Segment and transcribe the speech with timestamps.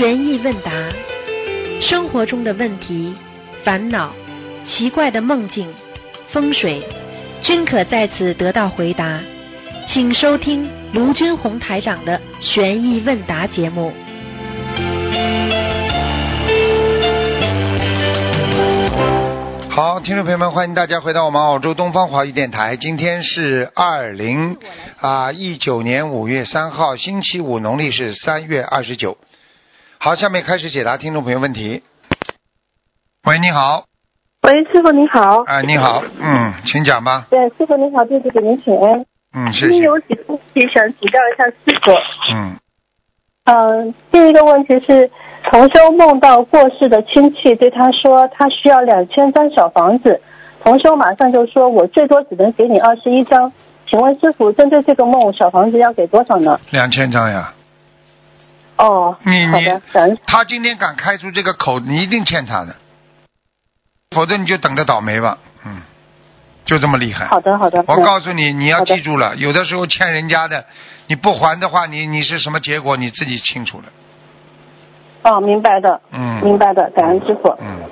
[0.00, 0.72] 悬疑问答，
[1.82, 3.14] 生活中的问题、
[3.62, 4.10] 烦恼、
[4.66, 5.68] 奇怪的梦境、
[6.32, 6.82] 风水，
[7.42, 9.20] 均可在此得到回答。
[9.92, 13.92] 请收听卢军红台长的悬疑问答节目。
[19.68, 22.74] 好，听众朋友们，欢迎大家回到我们澳洲东方华语电台。
[22.74, 24.56] 今天是二零
[24.98, 29.18] 啊一九年五月三号，星期五，农历是三月二十九。
[30.02, 31.82] 好，下面开始解答听众朋友问题。
[33.28, 33.84] 喂，你好，
[34.40, 35.42] 喂，师傅你好。
[35.44, 39.04] 啊，你好，嗯，请讲吧，对，师傅你好，弟子给您请安。
[39.36, 41.92] 嗯，谢今天谢，有几个问题想请教一下师傅。
[42.32, 42.56] 嗯，
[43.44, 45.10] 嗯、第一个问题是，
[45.52, 50.22] 同修梦到过世的亲戚对他说，他需要两千张小房子。
[50.64, 53.52] 同修马上就说，我最多只能给你二十一张。
[53.86, 56.58] 请问师傅，针对这个梦，小房子要给多少呢？
[56.70, 57.52] 两千张呀。
[58.80, 59.68] 哦，你你。
[60.26, 62.74] 他今天敢开出这个口，你一定欠他的，
[64.16, 65.38] 否则你就等着倒霉吧。
[65.66, 65.76] 嗯，
[66.64, 67.26] 就这么厉害。
[67.26, 67.84] 好的，好的。
[67.86, 70.64] 我嗯告诉你，你要记住了，有的时候欠人家的，
[71.08, 73.84] 你不还的话，你你是什么结果，你自己清楚了。
[75.24, 77.54] 哦，明白的，嗯明白的，感恩师傅。
[77.60, 77.82] 嗯，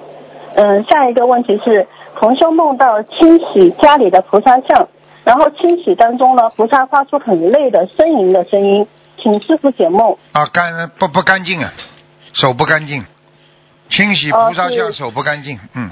[0.57, 1.87] 嗯，下一个问题是，
[2.19, 4.89] 同修梦到清洗家里的菩萨像，
[5.25, 8.89] 然后清洗当中呢，菩萨发出很累的呻吟的声音，
[9.23, 10.17] 请师傅解梦。
[10.33, 11.73] 啊，干不不干净啊，
[12.33, 13.05] 手不干净，
[13.91, 15.91] 清洗哦菩萨像手不干净，嗯，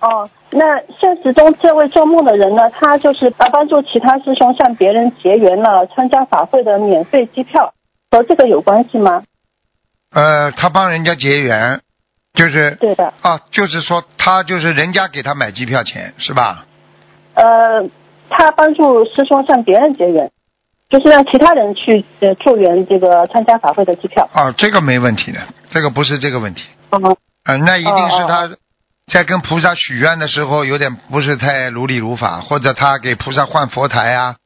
[0.00, 7.72] 哦，那现实中这位做梦的人呢，他就是帮帮助其他师兄向别人结缘了参加法会的免费机票，
[8.10, 9.24] 和这个有关系吗？
[10.12, 11.80] 呃，他帮人家结缘，
[12.34, 16.64] 就是对的，啊，就是说他就是人家给他买机票钱是吧？
[17.34, 17.44] 呃，
[18.30, 20.30] 他帮助师兄向别人结缘，
[20.88, 24.28] 就是让其他人去呃助缘这个参加法会的机票。
[24.32, 26.62] 啊，这个没问题的，这个不是这个问题。
[26.90, 28.56] 哦，嗯、那一定是哦他
[29.12, 34.36] 在跟菩萨许愿的时候有点不是太如理如法，或者他给菩萨换佛台啊，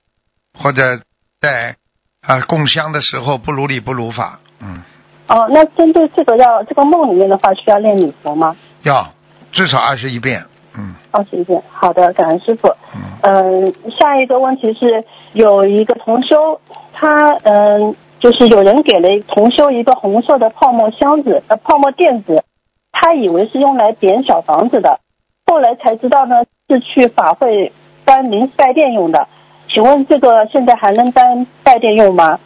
[0.59, 1.01] 或者
[1.41, 1.77] 在
[2.21, 4.83] 啊供香的时候不如理不如法，嗯，
[5.29, 8.57] 哦，那针对这个要这个梦里面的话，需要念礼佛吗？
[8.83, 9.13] 要
[9.53, 10.45] 至少二十一遍，
[10.75, 11.63] 嗯二十一遍。
[11.71, 12.69] 好的，感恩师傅。
[12.95, 16.61] 嗯嗯，下一个问题是，有一个同修，
[16.93, 17.09] 他
[17.45, 22.43] 嗯，就是有人给了同修一个红色的泡沫箱子，呃，泡沫垫子，
[22.93, 25.01] 他以为是用来点小房子的，
[25.47, 26.37] 后来才知道呢
[26.69, 27.73] 是去法会
[28.05, 29.29] 当临时拜垫用的。
[29.73, 32.39] 请问这个现在还能当拜垫用吗？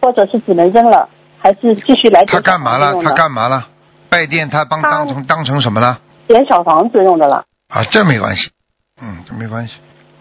[0.00, 2.92] 或者是只能扔了，还是继续来他干嘛了？
[3.02, 3.68] 他干嘛了？
[4.08, 6.00] 拜殿他帮当成当成什么了？
[6.26, 7.44] 点小房子用的了？
[7.68, 8.50] 啊，这没关系，
[9.00, 9.74] 嗯，这没关系，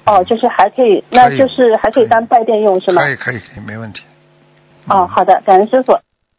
[0.05, 3.01] 哦，就是还可以，那就是还可以当拜垫用是吗？
[3.01, 4.03] 可以可以可以，没问题。
[4.88, 5.97] 哦，好的，感恩师傅。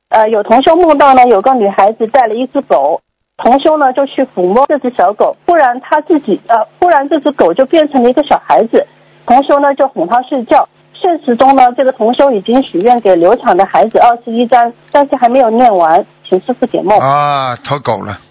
[0.08, 3.00] 呃，有同修梦到呢，有个女孩子带了一只狗，
[3.36, 8.86] 同修呢就去抚摸这只小狗，忽然他自己呃，忽然这只狗就变成了一个小孩子，
[9.26, 10.68] 同修呢就哄他睡觉。
[10.94, 16.98] 现实中呢，这个同修已经许愿给流产的孩子二十一张，但是还没有念完，请师傅解梦。
[16.98, 18.25] 啊，投狗了，嗯，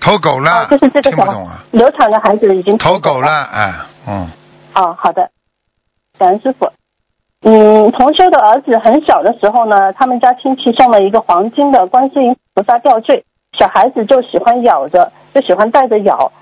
[0.00, 1.64] 投狗了，哦，就是这个小听不懂啊？
[1.72, 3.74] 流产的孩子已经投狗了，哎，
[4.06, 4.28] 嗯，
[4.74, 5.30] 哦，好的，
[6.18, 6.70] 感恩师傅。
[7.42, 13.24] 嗯，同修的儿子很小的时候呢，他们家亲戚送了一个黄金的观世音菩萨吊坠，
[13.58, 16.32] 小孩子就喜欢咬着，就喜欢带着咬，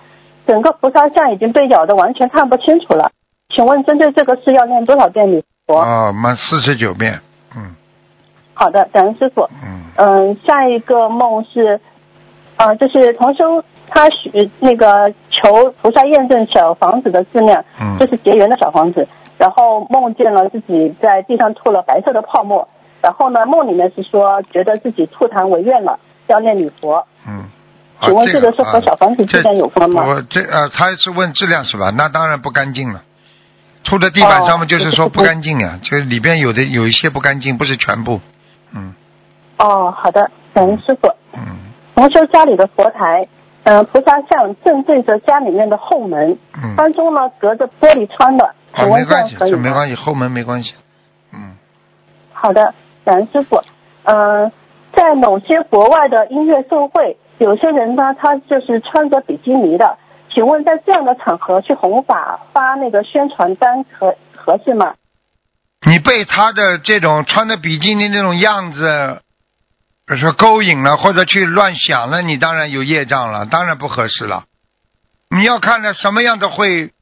[0.46, 3.10] 整个菩萨像已经被咬的完全看不清楚了。
[3.54, 5.78] 请问针对这个事要念多少遍礼佛？
[5.78, 7.20] 哦，满四十九遍，
[7.54, 7.76] 嗯
[8.54, 9.46] 好的，感恩师傅。
[9.62, 11.78] 嗯，嗯，下一个梦是，
[12.56, 19.06] 啊、就是同修他许那个求菩萨验证小房子的质量，嗯这是结缘的小房子，
[19.38, 22.66] 然后梦见了自己在地上吐了白色的泡沫，
[23.02, 27.06] 然后呢，梦里面是说觉得自己吐痰违愿了，要念礼佛。
[27.26, 27.44] 嗯。
[27.98, 31.90] 啊请问这个个是和小房子质量有关吗这我这呃，他是问质量是吧？
[31.96, 33.02] 那当然不干净了。
[33.84, 38.20] 吐在地板上面哦就是说不干净呀、就是里边有的有一些不干净，不是全部。
[38.74, 38.94] 嗯
[39.58, 41.08] 哦，好的，感恩师傅。
[41.32, 41.40] 嗯，
[41.96, 43.26] 同修家里的佛台，
[43.64, 49.56] 嗯、菩萨像正对着家里面的后门，嗯当中呢隔着玻璃窗的，啊，请问这没关系，样可以吗？
[49.56, 50.74] 这没关系，后门没关系。
[51.32, 51.56] 嗯，
[52.32, 53.62] 好的，感恩师傅。
[54.04, 54.52] 嗯、
[54.94, 59.96] 在某些国外的音乐盛会，有些人呢，他就是穿着比基尼的。
[60.32, 64.94] 请问在这样的场合去弘法发那个宣传单合合适吗？
[65.86, 69.22] 你被他的这种穿着比基尼那种样子，
[70.06, 74.44] 比如说勾引了，或者去乱想了，你当然有业障了，当然不合适了。
[75.30, 76.92] 你要看着什么样的会，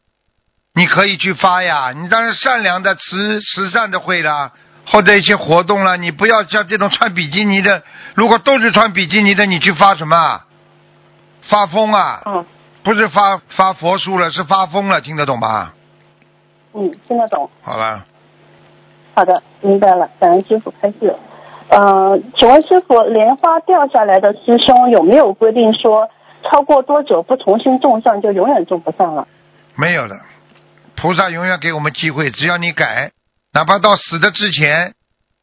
[0.74, 1.92] 你可以去发呀。
[1.92, 4.52] 你当然善良的、慈慈善的会啦，
[4.86, 7.82] 或者一些活动啦，你不要像这种穿比基尼的，
[8.14, 10.46] 如果都是穿比基尼的，你去发什么啊？
[11.48, 12.22] 发疯啊！
[12.24, 12.46] 嗯
[12.82, 15.72] 不是发发佛书了，是发疯了，听得懂吧？
[16.74, 17.50] 嗯，听得懂。
[17.62, 18.04] 好了，
[19.14, 21.16] 好的，明白了，感恩师傅开示。
[21.74, 26.08] 呃，请问师傅，莲花掉下来的师兄有没有规定说，
[26.44, 29.26] 超过多久不重新种上就永远种不上了？
[29.74, 30.14] 没有的，
[30.94, 33.10] 菩萨永远给我们机会，只要你改，
[33.52, 34.94] 哪怕到死的之前，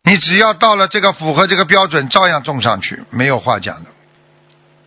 [0.06, 3.90] 你只要到了这个符合这个标准，照样种上去，没有话讲的。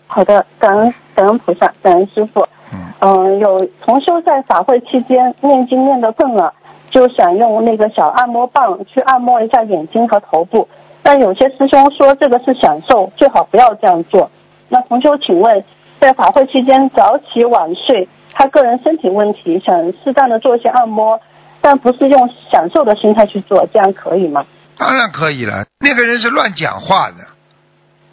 [0.06, 2.46] 好的，感恩感恩菩萨，感恩师傅。
[2.72, 6.54] 嗯，嗯、有同修在法会期间念经念得困了，
[6.90, 10.68] 就想用那个小按摩棒去按摩一下眼睛和头部，
[11.04, 14.30] 但有些师兄说这个是享受，最好不要这样做。
[14.70, 15.62] 那同修，请问，
[16.00, 21.20] 在法会期间早起晚睡，他个人身体问题，想适当的做一些按摩，
[21.60, 24.44] 但不是用享受的心态去做，这样可以吗？
[24.78, 25.66] 当然可以了。
[25.78, 27.18] 那个人是乱讲话的，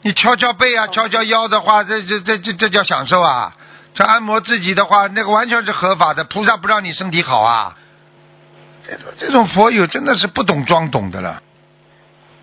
[0.01, 3.55] 你敲敲背啊，敲敲腰的话，这这这这这叫享受啊！
[3.93, 7.75] 这按摩自己的话，那个完全是合法的，菩萨不让你身体好啊！
[8.85, 11.41] 这种这种佛友真的是不懂装懂的了，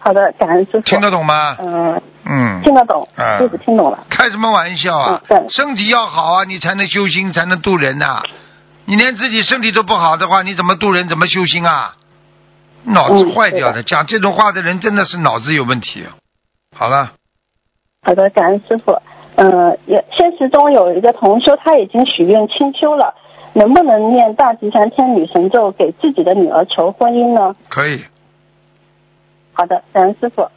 [0.09, 0.81] 好的，感恩师傅。
[0.81, 1.55] 听得懂吗？
[1.59, 4.07] 嗯、嗯，听得懂，啊师傅听懂了。
[4.09, 5.37] 开什么玩笑啊嗯？
[5.37, 8.23] 对身体要好啊，你才能修心，才能渡人呐、
[8.87, 11.09] 你连自己身体都不好的话，你怎么渡人？
[11.09, 11.95] 怎么修心啊？
[12.85, 16.07] 脑子嗯坏掉对的讲这种话的人真的是脑子有问题。
[16.75, 17.13] 好了，
[18.03, 18.93] 好的，感恩师傅。
[19.37, 23.13] 呃，也现实中有一个同修，他已经许愿清修了，
[23.53, 27.55] 能不能念大吉祥天女神咒给自己的女儿求婚姻呢？
[27.69, 28.03] 可以。
[29.59, 30.49] 好的，感恩师傅。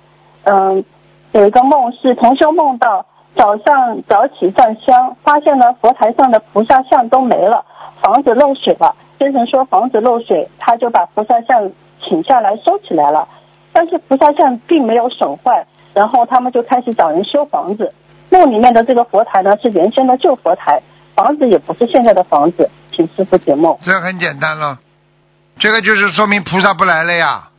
[0.44, 0.86] 嗯、
[1.32, 3.04] 有一个梦是同修梦到
[3.36, 7.66] 早上早起上香，发现了佛台上的菩萨像都没了，
[8.00, 8.96] 房子漏水了。
[9.18, 13.28] 先生说房子漏水，他就把菩萨像请下来收起来了，
[13.74, 15.66] 但是菩萨像并没有损坏，
[15.96, 17.92] 然后他们就开始找人修房子。
[18.30, 20.80] 梦里面的这个佛台呢是原先的旧佛台，
[21.16, 23.76] 房子也不是现在的房子，请师傅解梦。
[23.82, 24.78] 这很简单了，
[25.58, 27.50] 这个就是说明菩萨不来了呀，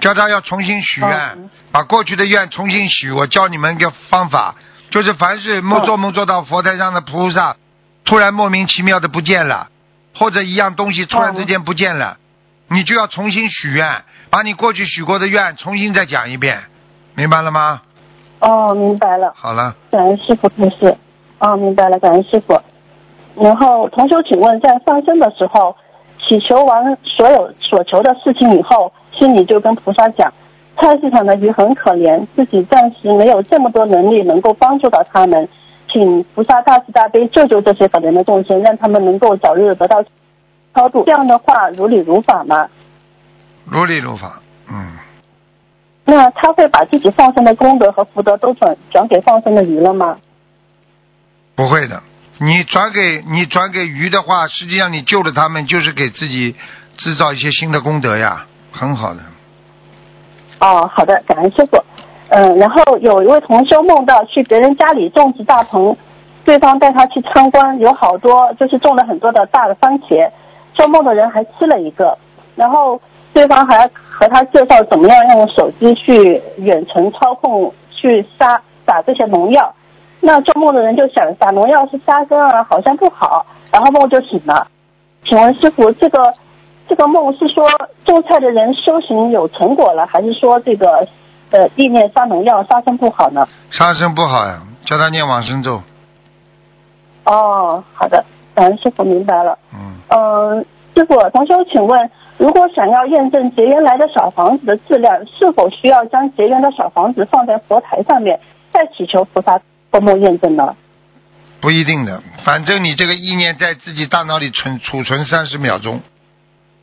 [0.00, 3.10] 叫他要重新许愿，嗯把过去的愿重新许。
[3.10, 4.54] 我教你们一个方法，
[4.90, 7.56] 就是凡是梦嗯做梦做到佛台上的菩萨，
[8.04, 9.68] 突然莫名其妙的不见了，
[10.14, 12.18] 或者一样东西突然之间不见了，
[12.68, 16.64] 你就要重新许愿，把你过去许过的愿重新再讲一遍，
[17.14, 17.82] 明白了吗？
[18.40, 19.32] 哦，明白了。
[19.36, 20.96] 好了，感恩师傅开示。
[21.38, 22.60] 哦，明白了，感恩师傅。
[23.36, 25.76] 然后，同修，请问，在放生的时候，
[26.26, 30.32] 祈求完所有所求的事情以后，心里就跟菩萨讲，
[30.78, 35.48] 菜市场的鱼很可怜，自己暂时没有这么多能力能够帮助到他们，
[35.92, 40.02] 请菩萨大慈大悲救救这些可怜的众生，让他们能够早日得到
[40.74, 41.04] 超度。
[41.04, 42.68] 这样的话，如理如法吗？
[43.66, 44.98] 如理如法，嗯，
[46.04, 50.18] 那他会把自己放生的功德和福德都转转给放生的鱼了吗？
[51.54, 52.02] 不会的。
[52.38, 56.54] 你转给你转给鱼的话，实际上你救了他们，就是给自己
[56.96, 59.20] 制造一些新的功德呀，很好的。
[60.60, 61.82] 哦，好的，感恩师傅。
[62.30, 65.96] 嗯，然后有一位同修梦到去别人家里种植大棚，
[66.44, 70.28] 对方带他去参观，有好多就是种了很多的大的番茄，
[70.72, 72.18] 做梦的人还吃了一个，
[72.56, 73.00] 然后
[73.32, 79.72] 对方还和他介绍怎么样用手机去远程操控去杀打这些农药。
[80.26, 84.66] 那做梦的人就想打农药是杀生啊，好像不好，然后梦就醒了。
[85.22, 86.32] 请问师傅，这个
[86.88, 87.62] 这个梦是说
[88.06, 91.06] 种菜的人修行有成果了，还是说这个
[91.50, 93.46] 呃意念杀农药杀生不好呢？
[93.70, 95.82] 杀生不好呀，叫他念往生咒。
[97.26, 99.58] 哦，好的，感恩师傅明白了。
[99.74, 100.64] 嗯，嗯、
[100.96, 108.40] 师傅，同修，请问，如果想要验证结缘来的小房子的质量，是否需要将结缘的小房子放在佛台上面，
[108.72, 109.60] 再祈求菩萨
[109.94, 110.74] 托梦验证呢？
[111.60, 116.00] 不一定的，反正你这个意念在自己大脑里存储存三十秒钟，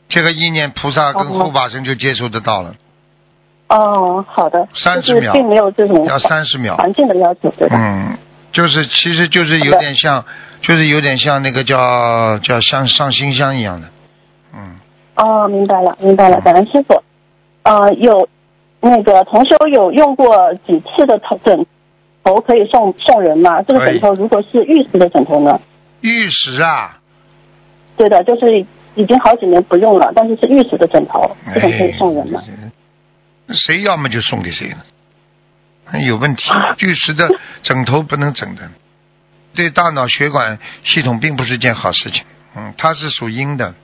[0.08, 2.74] 这个意念菩萨跟哦护法神就接收得到了，
[3.68, 6.76] 哦，好的，三十秒并没有这种要三十秒。
[6.76, 7.76] 环境的要求，对吧？
[7.78, 8.16] 嗯，
[8.50, 10.24] 就是其实就是有点像，
[10.62, 13.88] 就是有点像那个叫叫像上新香一样的。
[14.54, 14.80] 嗯，
[15.16, 17.02] 哦，明白了，明白了，感恩师傅。
[17.62, 18.26] 呃，有
[18.80, 21.64] 那个同修有用过几次的头枕
[22.24, 23.62] 头可以送送人吗？
[23.62, 25.60] 这个枕头如果是玉石的枕头呢？
[26.00, 26.98] 玉石啊，
[27.96, 32.40] 对的，就是已经好几年不用了，但是是玉石的枕头，这种可以送人吗？
[32.46, 32.70] 哎
[33.54, 36.44] 谁要么就送给谁了，有问题。
[36.86, 37.28] 玉石的
[37.62, 38.62] 枕头不能整的，
[39.54, 42.24] 对大脑血管系统并不是件好事情。
[42.56, 43.74] 嗯，它是属阴的。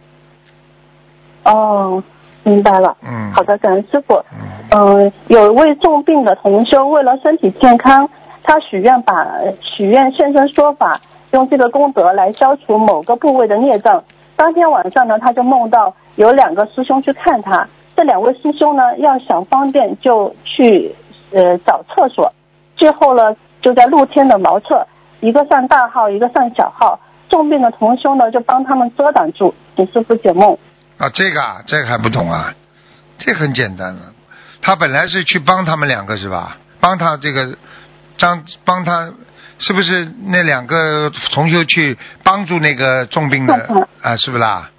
[1.44, 2.02] 哦，
[2.44, 2.96] 明白了。
[3.02, 4.24] 嗯，好的，感恩师傅。
[4.32, 4.38] 嗯，
[4.70, 8.08] 嗯，有一位重病的同修，为了身体健康，
[8.48, 9.14] 他许愿把
[9.60, 10.98] 许愿现身说法，
[11.32, 14.02] 用这个功德来消除某个部位的孽障。
[14.36, 20.94] 当天晚上呢，他就梦到有两个师兄去看他，这两位师兄呢，要想方便就去
[21.30, 22.32] 呃找厕所，
[22.74, 24.86] 最后呢就在露天的茅厕，
[25.20, 30.56] 一个上大号，一个上小号，重病的同修呢就帮他们遮挡住，请师傅解梦。
[30.96, 32.54] 啊，这个啊，这个还不懂啊？
[33.18, 34.00] 这很简单了，
[34.62, 36.56] 他本来是去帮他们两个是吧？
[36.80, 37.58] 帮他这个
[38.18, 39.10] 张帮他，
[39.58, 43.54] 是不是那两个同修去帮助那个重病的
[44.02, 44.16] 啊？
[44.18, 44.70] 是不是啦？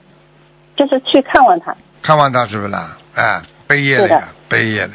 [0.75, 1.75] 就是去看望他。
[2.01, 2.98] 看望他是不是啦？
[3.15, 4.93] 哎，背业的呀，背业了，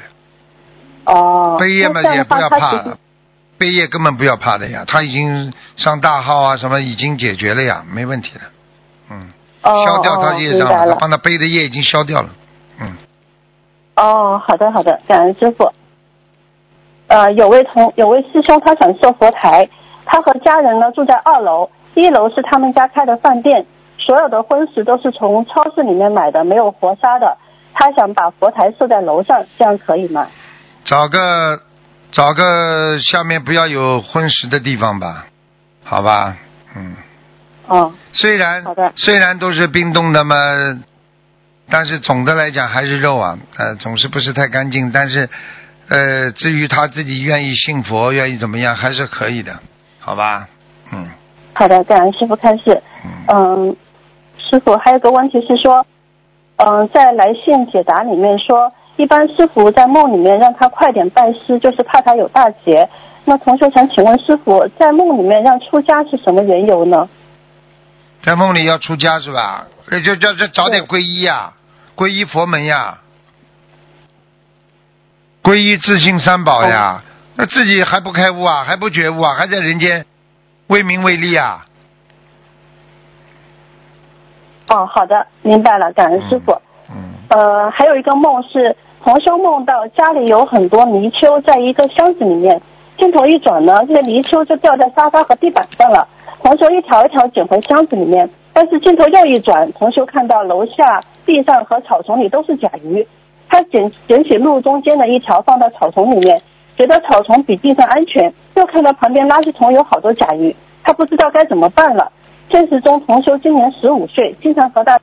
[1.05, 2.99] 哦，背业嘛也不要怕了，
[3.59, 8.41] 背业根本不要怕的呀，他已经上大号啊什么已经解决了呀，没问题的，
[9.11, 9.31] 嗯，
[9.63, 11.01] 哦消掉他哦业障了，他。
[11.01, 12.31] 帮他背的业已经消掉了，
[12.81, 12.97] 嗯。
[13.97, 15.71] 哦，好的好的，感恩师傅。
[17.15, 19.69] 呃，有位同有位师兄他想设佛台，
[20.05, 23.65] 他和家人呢住在二楼，一楼是他们家开的饭店，
[23.99, 27.39] 所有的荤食都是从超市里面买的，没有活杀的。
[27.73, 30.27] 他想把佛台设在楼上，这样可以吗？
[30.85, 31.61] 找个
[32.11, 35.27] 找个下面不要有荤食的地方吧，
[35.85, 36.37] 好吧，
[36.75, 36.97] 嗯，
[37.69, 40.35] 哦，虽然好的虽然都是冰冻的嘛，
[41.71, 45.31] 但是总的来讲还是肉啊，呃，总是不是太干净，但是
[45.89, 49.59] 呃，至于他自己愿意信佛，愿意怎么样，还是可以的，
[50.01, 50.49] 好吧，
[50.93, 51.09] 嗯
[51.53, 52.83] 好的，感恩师傅开示。
[53.05, 53.77] 嗯，嗯，
[54.39, 55.85] 师傅还有个问题是说，
[56.57, 62.89] 嗯，在来信解答里面说，一般师傅在梦里面让他快点拜师，就是怕他有大劫。
[63.27, 67.09] 那同学想请问师傅，在梦里面让出家是什么缘由呢？
[68.23, 69.67] 在梦里要出家是吧？
[69.91, 71.53] 呃就叫这早点皈依呀，
[71.95, 72.99] 皈依佛门呀，
[75.45, 77.03] 皈依自信三宝呀。
[77.37, 80.07] 那自己还不开悟啊，还不觉悟啊，还在人间
[80.69, 81.67] 为名为利啊。
[84.69, 86.53] 哦，好的，明白了，感恩师傅。
[86.89, 86.97] 嗯，
[87.29, 88.75] 呃，还有一个梦是
[89.05, 92.63] 同修梦到家里有很多泥鳅在一个箱子里面，
[92.97, 96.09] 镜头一转呢，这个泥鳅就掉在沙发和地板上了。
[96.43, 103.07] 同修一条一条捡回箱子里面，但是镜头又一转，同修看到楼下地上和草丛里都是甲鱼，
[103.55, 106.43] 他捡捡起路中间的一条放到草丛里面，
[106.77, 112.11] 觉得草丛比地上安全，又看到旁边垃圾桶有好多甲鱼，他不知道该怎么办了。
[112.51, 114.99] 现实中，同修今年十五岁，经常和他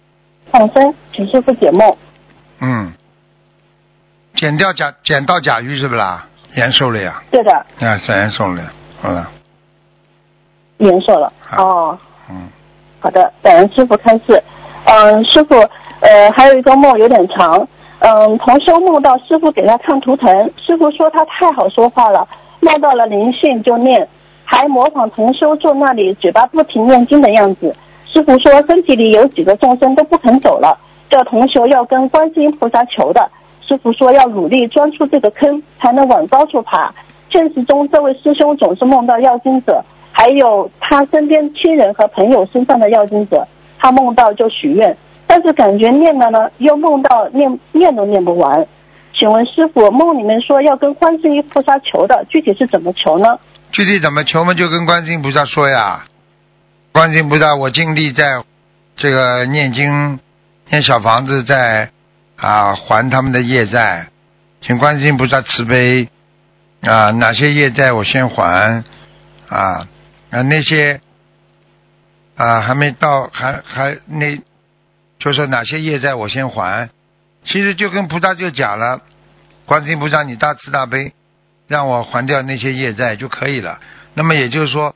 [0.51, 1.96] 放生，请师傅解梦。
[2.60, 2.91] 嗯，
[4.36, 6.27] 捡掉甲捡到甲鱼是不是啦？
[6.58, 8.70] 延寿了呀，对的，啊，是延寿了，
[9.01, 9.29] 好了，
[10.79, 11.31] 延寿了。
[11.50, 11.98] 啊哦，
[12.29, 12.50] 嗯，
[13.00, 14.43] 好的，感恩师傅开示。
[14.84, 15.55] 嗯，师傅，
[16.01, 17.65] 呃，还有一个梦有点长。
[18.03, 22.27] 嗯，同修梦到师傅给他看图腾，师傅说他太好说话了，
[22.60, 24.08] 梦到了灵性就念，
[24.43, 27.75] 还模仿同修坐那里嘴巴不停念经的样子。
[28.12, 30.75] 师傅说身体里有几个众生都不肯走了，
[31.12, 33.29] 叫同修要跟观世音菩萨求的。
[33.62, 36.91] 师傅说要努力钻出这个坑，才能往高处爬。
[37.29, 39.79] 现实中，这位师兄总是梦到要经者，
[40.12, 44.98] 还有他身边亲人和朋友身上的要经者，他梦到就许愿，
[45.33, 48.67] 但是感觉念了呢，又梦到念念都念不完。
[49.13, 53.39] 请问师傅，梦里面说要跟观世音菩萨求的，具体是怎么求呢？
[53.71, 56.03] 具体怎么求嘛，就跟观世音菩萨说呀。
[56.91, 58.43] 观世音菩萨，我尽力在
[58.97, 60.19] 这个念经、
[60.69, 61.89] 念小房子，在
[62.35, 64.07] 啊还他们的业债，
[64.61, 66.09] 请观世音菩萨慈悲
[66.81, 68.83] 啊，哪些业债我先还
[69.47, 69.88] 啊
[70.29, 71.00] 啊那些
[72.35, 74.38] 啊还没到，还还那，
[75.21, 76.89] 就说哪些业债我先还。
[77.45, 79.01] 其实就跟菩萨就讲了，
[79.65, 81.13] 观世音菩萨你大慈大悲，
[81.67, 83.79] 让我还掉那些业债就可以了。
[84.15, 84.95] 那么也就是说，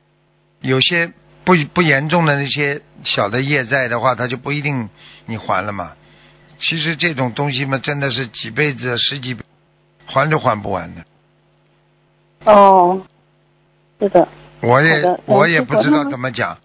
[0.61, 1.11] 有些
[1.43, 4.89] 不不严重的那些小的业债的话，他就不一定
[5.27, 5.93] 你还了嘛。
[6.57, 9.43] 其实这种东西嘛，真的是几辈子、十几辈
[10.07, 11.03] 还都还不完的。
[12.45, 13.01] 哦，
[13.99, 14.27] 是的，
[14.61, 16.57] 我也我也不知道怎么讲，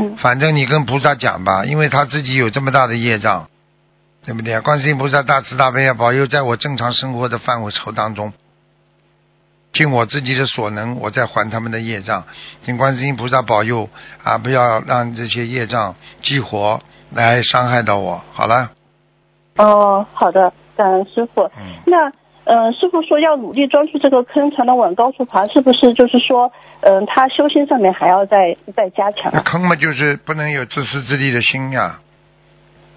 [0.00, 3.48] 嗯，反正你跟菩萨讲吧，因为他自己有这么大的业障，
[4.24, 4.58] 对不对？
[4.60, 8.32] 观世音菩萨大慈大悲啊，保佑在我正常生活的范围筹当中，
[9.72, 12.24] 尽我自己的所能，我再还他们的业障。
[12.64, 13.88] 请观世音菩萨保佑
[14.22, 16.80] 啊，不要让这些业障激活
[17.10, 18.22] 来伤害到我。
[18.32, 18.70] 好了，
[19.56, 21.42] 哦，好的，感恩师傅。
[21.56, 22.10] 嗯，那
[22.50, 29.42] 呃，师傅说要努力钻出这个坑，才能往高处爬，是不是就是说，嗯、他修心上面还要再再加强那啊？
[29.46, 32.00] 坑嘛，就是不能有自私自利的心呀。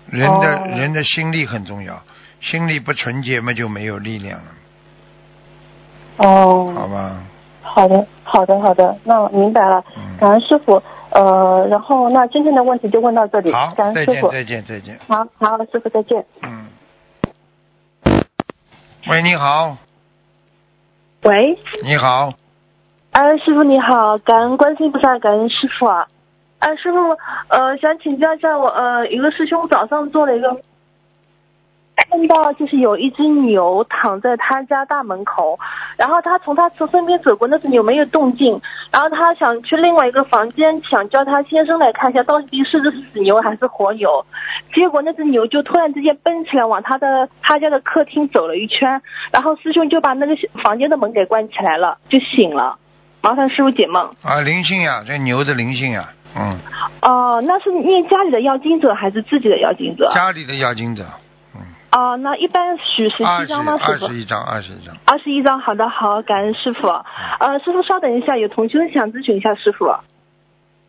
[0.10, 2.01] 人的、哦人的心力很重要，
[2.41, 4.45] 心力不纯洁嘛就没有力量了，
[6.17, 7.24] 哦好哦，吧？
[7.62, 10.81] 好的，好的，好的，那我明白了，嗯，感恩师傅。
[11.12, 14.31] 呃，然后那今天的问题就问到这里，好，感恩师傅。
[14.31, 16.25] 再见再见再见，好好，师傅再见。
[16.41, 16.65] 嗯。
[19.05, 19.75] 喂，你好，
[21.24, 22.33] 喂，你好，
[23.12, 26.07] 哎，师傅你好，感恩观世音菩萨，感恩师傅啊。
[26.60, 26.98] 哎，师傅，
[27.50, 30.55] 呃，想请教一下我，呃，一个师兄早上做了一个，
[32.10, 35.57] 看到就是有一只牛躺在他家大门口，
[35.98, 44.25] 然后他从他从身边走过，那只牛没有动静，然后他想去另外一个房间，想叫他先生来看一下到底是只死牛还是活牛，
[44.74, 52.77] 结果那只牛就突然之间奔起来往他的他家的客厅走了一圈，然后师兄就把那个房间的门给关起来了，就醒了。
[53.22, 54.03] 麻烦师傅解梦。
[54.22, 56.60] 啊，灵性呀，这牛的灵性呀，嗯，
[57.01, 60.12] 哦、那是念家里的要经者还是自己的要经者？
[60.13, 61.05] 家里的要经者，
[61.95, 63.77] 嗯，哦、那一般许十七张吗？
[63.77, 64.15] 师傅二十？
[64.15, 66.88] 一张，二十一张，二十一张，好的，好，感恩师傅。
[66.88, 69.93] 呃，师傅稍等一下，有同学想咨询一下师傅。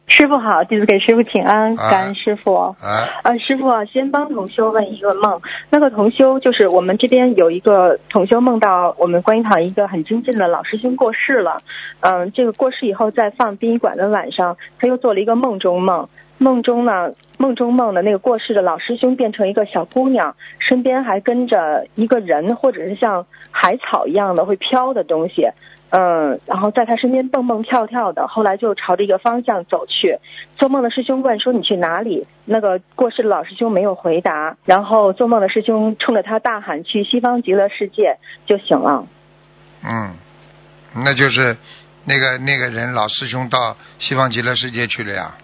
[0.06, 2.54] 师傅好，弟子给师傅请安，啊感恩师傅。
[2.54, 2.74] 啊，
[3.22, 5.40] 呃，师傅啊，先帮同修问一个梦。
[5.70, 11.62] 那个同修就是我们这边有一个同修梦到我们观音堂一个很精进的老师兄过世了。
[12.00, 16.08] 嗯、这个过世以后，在放殡仪馆的晚上，他又做了一个梦中梦。
[16.36, 25.48] 梦中呢，梦中梦的那个过世的老师兄变成一个小姑娘，身边还跟着一个人，或者是像海草一样的会飘的东西。
[25.90, 30.18] 嗯，然后在他身边蹦蹦跳跳的，后来就朝着一个方向走去。
[30.56, 39.06] 做梦的师兄问说：“你去哪里？”那个过世的老师兄没有回答，然后做梦的师兄冲着他大喊：“去西方极乐世界！”就醒了。
[39.84, 40.14] 嗯，
[40.96, 41.56] 那就是
[42.04, 45.36] 那个那个人老师兄到西方极乐世界去了呀，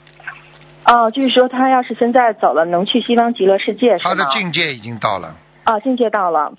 [0.84, 4.24] 哦，就是说他要是现在走了，能去西方极乐世界是他的？
[4.32, 6.54] 境界已经到了，啊，境界到了，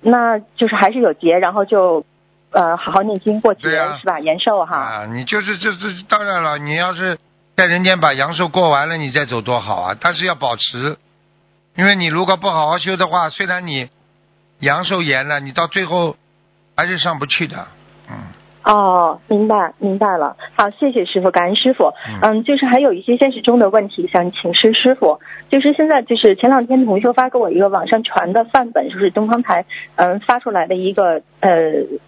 [0.00, 2.04] 那就是还是有劫，然后就
[2.50, 4.20] 呃好好念经过劫、是吧？
[4.20, 4.76] 延寿哈。
[4.76, 7.18] 啊，你就是这这当然了，你要是
[7.56, 9.96] 在人间把阳寿过完了，你再走多好啊！
[9.98, 10.96] 但是要保持，
[11.74, 13.88] 因为你如果不好好修的话，虽然你
[14.60, 16.16] 阳寿延了，你到最后
[16.76, 17.66] 还是上不去的。
[18.64, 20.36] 嗯，哦，明白明白了。
[20.56, 21.92] 好，谢谢师傅，感恩师傅。
[22.22, 25.18] 嗯嗯，就是还有一些现实中的问题想请示师傅。
[25.50, 29.64] 就是现在就是前两天同学发给我一个网上传的范本，就是东方台
[29.96, 31.50] 嗯发出来的一个呃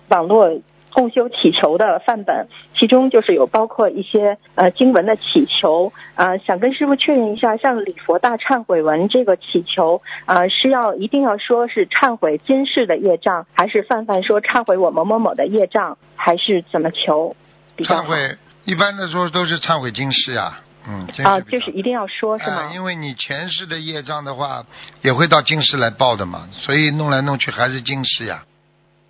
[0.08, 0.58] 网络。
[0.96, 17.37] 共修祈求的范本，其中就是有包括一些呃经文的祈求，呃，想跟师傅确认一下，像礼佛大忏悔文这个祈求，呃，是要一定要说是忏悔今世的业障，还是范范说忏悔我某某某的业障，还是怎么求？
[17.76, 22.70] 忏悔一般的说都是忏悔今世啊，嗯，啊，就是一定要说是吗啊？
[22.72, 24.64] 因为你前世的业障的话，
[25.02, 28.44] 也会到今世来报的嘛，所以弄来弄去还是今世呀。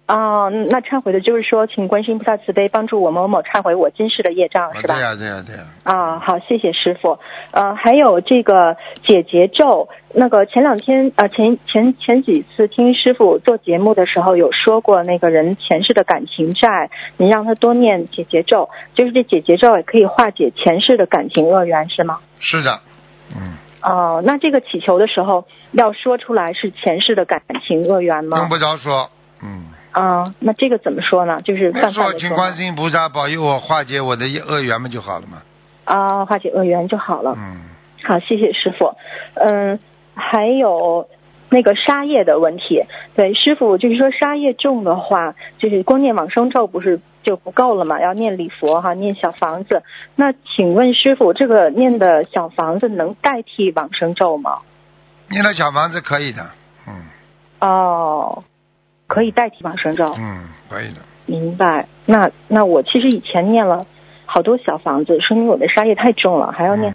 [0.08, 4.94] 哦，那忏悔的就是说，请观世音菩萨慈悲帮助我某某忏悔我今世的业障，啊是吧？
[4.94, 7.18] 对呀、对呀、对呀、啊，好，谢谢师傅。
[7.50, 22.20] 呃，还有这个解结咒，那个前两天呃前前前几次听师傅做节目的时候有说过，那个人前世的感情债，你让他多念解结咒，就是这解结咒也可以化解前世的感情恶缘，是吗？
[22.38, 22.78] 是的，
[23.34, 28.48] 嗯，哦，那这个祈求的时候要说出来是前世的感情恶缘吗用？
[28.48, 29.10] 不着说，
[29.42, 29.64] 嗯。
[29.96, 31.40] 啊，那这个怎么说呢？
[31.40, 35.40] 就是没泛泛说，的说吗请观世音菩萨保佑我化解我的恶缘不就好了吗。
[35.84, 37.34] 啊，化解恶缘就好了。
[37.38, 37.62] 嗯，
[38.04, 38.94] 好，谢谢师傅。
[39.36, 39.78] 嗯，
[40.14, 41.08] 还有
[41.48, 47.98] 那个沙业的问题，对师傅就是说沙业重的话，就是光念往生咒不是就不够了嘛？
[47.98, 49.82] 要念礼佛哈，念小房子。
[50.14, 54.58] 那请问师傅，这个念的小房子能代替往生咒吗？
[55.30, 56.46] 念了小房子可以的，
[56.86, 56.94] 嗯
[57.60, 58.44] 哦，
[59.06, 60.96] 可以代替往生咒，嗯，可以的。
[61.26, 61.86] 明白。
[62.06, 63.86] 那那我其实以前念了
[64.24, 66.94] 好多小房子，说明我的杀业太重了，还要念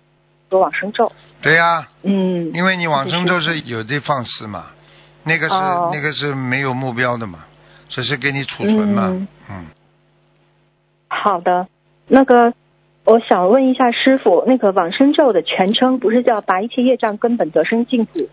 [0.50, 1.12] 多往生咒。
[1.42, 4.66] 对呀、嗯，因为你往生咒是有的放矢嘛，
[5.24, 5.90] 那个是、哦。
[5.94, 7.40] 那个是没有目标的嘛，
[7.90, 9.28] 只是给你储存嘛，嗯。
[9.50, 9.66] 嗯。
[11.10, 11.68] 好的，
[12.08, 12.54] 那个
[13.04, 18.30] 我想问一下师傅，那个往生咒的全称不是叫拔一切业障根本得生净土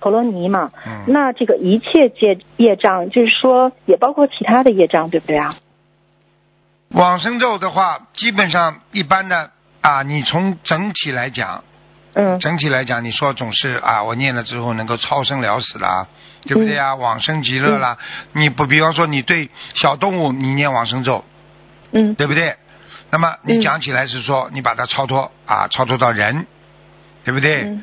[0.00, 0.70] 陀罗尼嘛？
[0.86, 1.04] 嗯。
[1.08, 5.54] 那这个一切业业障，就是说也包括其他的业障，对不对啊？
[6.90, 11.64] 往生咒的话，基本上一般的啊，你从整体来讲，
[12.14, 16.06] 嗯整体来讲，你说总是啊，我念了之后能够超生了死啦，
[16.44, 16.94] 对不对啊？
[16.94, 17.98] 往生极乐啦，
[18.32, 21.24] 你不比方说你对小动物你念往生咒，
[21.92, 22.54] 嗯对不对？
[23.10, 26.46] 那么你嗯讲起来是说你把它超脱啊，超脱到人，
[27.24, 27.62] 对不对？
[27.64, 27.82] 嗯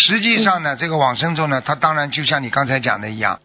[0.00, 3.40] 实际上呢，这个往生咒呢，它当然就像你刚才讲的一样，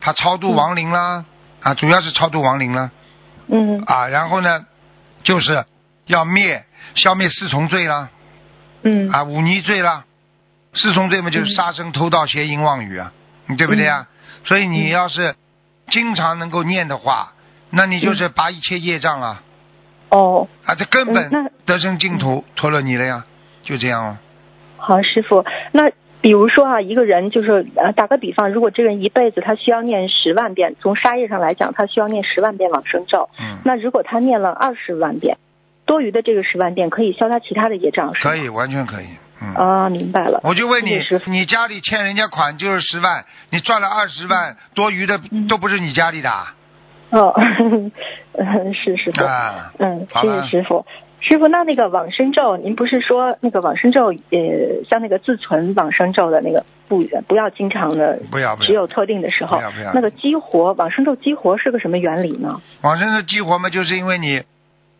[0.00, 1.26] 它超度亡灵啦，
[1.60, 2.90] 啊，主要是超度亡灵啦，
[3.48, 3.82] 嗯。
[3.84, 4.64] 啊，然后呢，
[5.22, 5.66] 就是
[6.06, 8.08] 要灭消灭四重罪啦，
[8.82, 9.10] 嗯。
[9.10, 10.06] 啊，忤逆罪啦，
[10.72, 11.54] 四重罪嘛就是嗯。
[11.54, 13.12] 杀生、偷盗、邪淫、妄语啊，
[13.46, 14.08] 你对不对啊？
[14.44, 15.36] 所以你要是
[15.90, 17.34] 经常能够念的话，
[17.68, 19.42] 那你就是拔一切业障了。
[20.08, 23.24] 哦，啊，这根本得生净土陀罗尼了呀，
[23.62, 24.18] 就这样哦。
[24.78, 33.28] 好，师傅，那比如说啊，一个人就是呃，打个比方，如果这个人一辈子他需要念十万遍，从杀业上来讲，他需要念十万遍往生咒。
[33.38, 35.36] 嗯，那如果他念了二十万遍，
[35.86, 39.06] 多余的这个十万遍可以消他其他的业障，可以，完全可以。
[39.40, 40.40] 嗯，啊，明白了。
[40.42, 46.54] 我就问你你家里欠人家款就是十万，你赚了二十万，多余的嗯都不是你家里的啊
[47.10, 47.32] 哦，
[48.34, 49.24] 嗯，是师傅。
[49.24, 49.72] 啊。
[49.78, 50.84] 嗯，谢谢师傅。
[51.20, 62.60] 师傅，那那个往生咒，您不是说那个往生咒，呃，像那个自存往生咒的那个不不要经常的，不要不要只有特定的时候不要不要，那个激活往生咒激活是个什么原理呢？
[62.82, 64.42] 往生咒激活嘛，就是因为你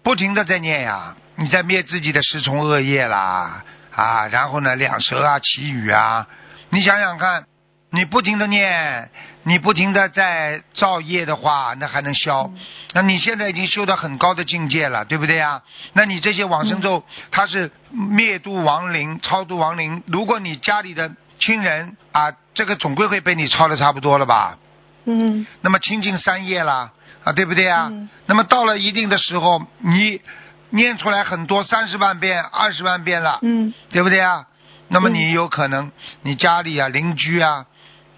[0.02, 3.62] 不停的在念呀，你在灭自己的十重恶业啦
[3.94, 6.26] 啊，然后呢两舌啊、祈雨啊，
[6.70, 7.44] 你想想看，
[7.92, 9.08] 你不停的念，
[9.48, 12.50] 你不停的在造业的话，那还能消？
[12.92, 15.62] 那你现在已经修到很高的境界了，对不对呀？
[15.94, 20.02] 那你这些往生咒，它是灭度亡灵、超度亡灵。
[20.06, 24.58] 如果你家里的亲人啊，这个总归会被你超的差不多了吧？
[25.06, 26.92] 嗯那么清净三业啦，
[27.24, 27.88] 啊，对不对啊？
[27.90, 30.20] 嗯那么到了一定的时候，你
[30.68, 34.44] 念出来很多，三十万遍、二十万遍了，嗯对不对啊？
[34.88, 37.64] 那么嗯你有可能，你家里啊、邻居啊、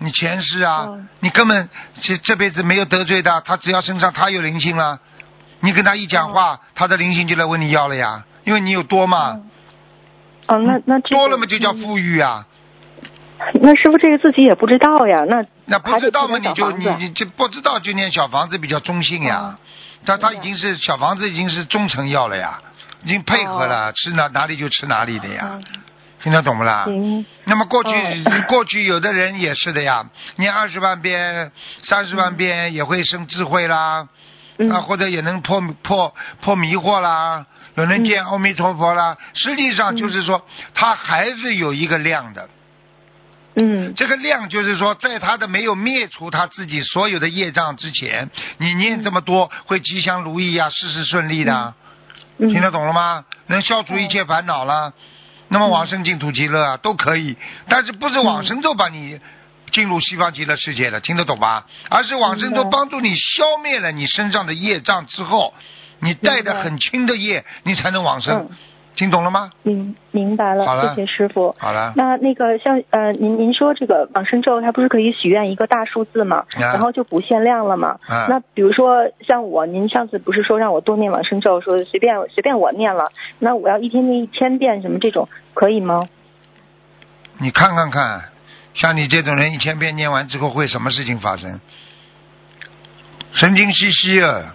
[0.02, 1.00] 你前世啊，哦。
[1.20, 1.68] 你根本
[2.00, 4.98] 这这辈子没有得罪他，他只要身上他有灵性了，
[5.60, 9.40] 你跟他一讲话，他的灵性就来问你要了呀，因为你有多嘛，
[10.46, 10.56] 哦。
[10.56, 11.78] 哦，那那这个多了嘛就叫嗯。
[11.82, 12.46] 富裕啊。
[13.54, 19.36] 那师傅这个自己也不知道呀，那那不知道嘛，你就你你就不知道就念小房子比较中性呀。
[19.36, 19.56] 哦。
[20.06, 22.58] 他他已经是小房子已经是中成药了呀，
[23.04, 23.66] 已经配合哦。
[23.66, 25.64] 了，吃哪哪里就吃哪里的呀，嗯
[26.22, 26.84] 听得懂不啦？
[26.84, 28.44] 行，那么过去、哦。
[28.46, 30.06] 过去有的人也是的呀，
[30.36, 31.50] 念二十万遍、
[31.82, 34.08] 三十万遍也会生智慧啦，
[34.58, 34.70] 嗯。
[34.70, 39.16] 啊或者也能破破破迷惑啦，有人见阿弥陀佛啦。
[39.34, 42.48] 实际上就是说，他还是有一个量的。
[43.56, 43.94] 嗯。
[43.96, 51.74] 这个量就是说，在他的没有灭除他自己所有的业障之前，你念这么多会吉祥如意啊，事事顺利的，
[52.38, 53.24] 嗯，听得懂了吗？
[53.46, 54.92] 能消除一切烦恼了，
[55.52, 57.36] 那么往生净土极乐啊都可以，
[57.68, 59.20] 但是不是往生咒把你
[59.72, 61.66] 进入西方极乐世界的，听得懂吧？
[61.88, 65.52] 而是往生咒帮助你消灭了你身上的业障之后，
[65.98, 68.48] 你带的很轻的业，你才能往生。
[68.50, 68.56] 嗯，
[68.94, 69.50] 听懂了吗？
[69.62, 71.54] 明明白了，了谢谢师傅。
[71.58, 76.38] 好了，那那个像呃，您您说这个往生咒，它不是可以许愿一个大数字嘛？
[76.56, 77.98] 啊然后就不限量了嘛。
[78.06, 86.08] 啊那比如说像我，您上次不是说让我多念往生咒，说随便随便我念了，那我要一天念一千遍什么这种可以吗？
[87.38, 88.24] 你看看看，
[88.74, 91.60] 像你这种人，一千遍念完之后会什么事情发生？
[93.32, 94.54] 神经兮兮啊！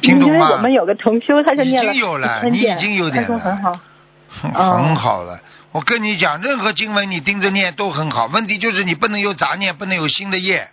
[0.00, 3.80] 听懂吗因为我们有个同修，他就念了已经有了你已经有点了很好。
[4.28, 5.40] 很好了。
[5.72, 10.68] 我跟你讲，任何经文你盯着念都很好，问题就是你不能有杂念，不能有新的业，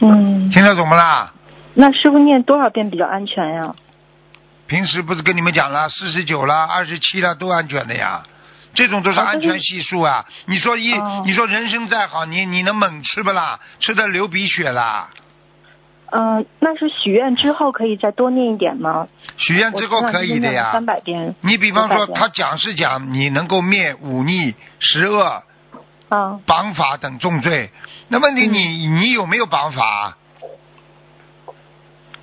[0.00, 1.32] 嗯，听得懂不啦？
[1.74, 3.74] 那师傅念多少遍比较安全呀？
[4.66, 8.22] 平时不是跟你们讲了，四十九了，二十七了，都安全的呀。
[8.72, 10.24] 这种都是安全系数啊！
[10.46, 13.60] 你说一，哦你说人生再好，你你能猛吃不啦？
[13.78, 15.08] 吃的流鼻血啦！
[16.16, 19.08] 嗯、那是许愿之后可以再多念一点吗？
[19.36, 20.70] 许愿之后可以的呀。
[20.70, 21.34] 三百遍。
[21.40, 25.42] 你比方说，他讲是讲你能够灭忤逆、十恶、
[26.10, 27.70] 啊，绑法等重罪，
[28.06, 30.16] 那问题嗯你、你有没有绑法？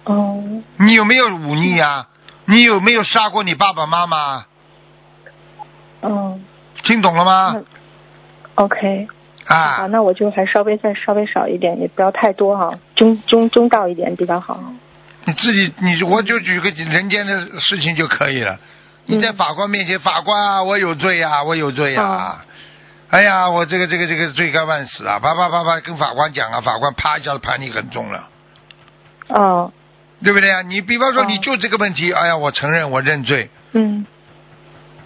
[0.05, 0.41] 哦，
[0.77, 2.07] 你有没有忤逆啊？
[2.45, 4.45] 你有没有杀过你爸爸妈妈？
[6.01, 6.45] 嗯
[6.83, 7.61] 听懂了吗
[8.55, 9.07] ？，OK，
[9.47, 14.61] 啊，那我就还稍微再稍微少一点，也不要太多哈，中中中道一点比较好。
[15.25, 18.59] 你自己你我就举个人间的事情就可以了。
[19.05, 22.03] 你在嗯法官面前，法官啊，我有罪啊，我有罪啊。
[22.03, 22.35] 哦
[23.11, 25.19] 哎呀，我这个这个这个罪该万死啊！
[25.19, 28.29] 啪啪啪啪，跟法官讲啊，法官啪一下子判你很重了。
[29.27, 29.73] 哦，
[30.23, 30.61] 对不对啊？
[30.61, 34.05] 你比方说哦你就这个问题，哎呀，我承认我认罪，嗯，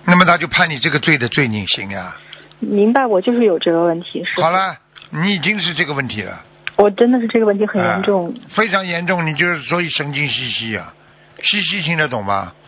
[0.03, 2.15] 那么他就判你这个罪的罪你行啊。
[2.59, 4.39] 明白，我就是有这个问题，是。
[4.39, 4.77] 好，了，
[5.09, 6.43] 你已经是这个问题了，
[6.77, 8.29] 我真的是这个问题很严重。
[8.29, 10.93] 啊非常严重，你就是所以神经兮兮啊，
[11.41, 12.53] 兮兮听得懂吗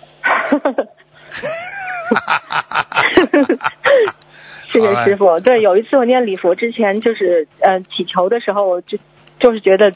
[4.72, 5.39] 谢谢师傅。
[5.39, 8.98] 对，有一次我念礼佛之前，就是呃祈求的时候，我就
[9.39, 9.93] 就是觉得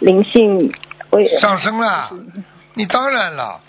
[0.00, 0.72] 灵性，
[1.10, 2.10] 我也上升了，
[2.74, 3.60] 你当然了。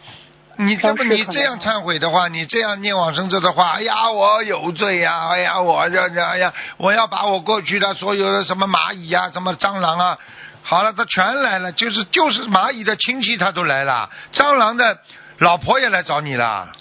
[0.66, 10.18] 你这么你这样忏悔的话，你这样念往生咒的话，哎呀，我有罪呀、哎呀，我这这哎呀，我要把我过去的所有的什么蚂蚁呀、什么蟑螂啊，
[10.64, 14.98] 好了，他全来了，就是就是蚂蚁的亲戚他都来了，蟑螂的
[15.40, 16.72] 老婆也来找你了，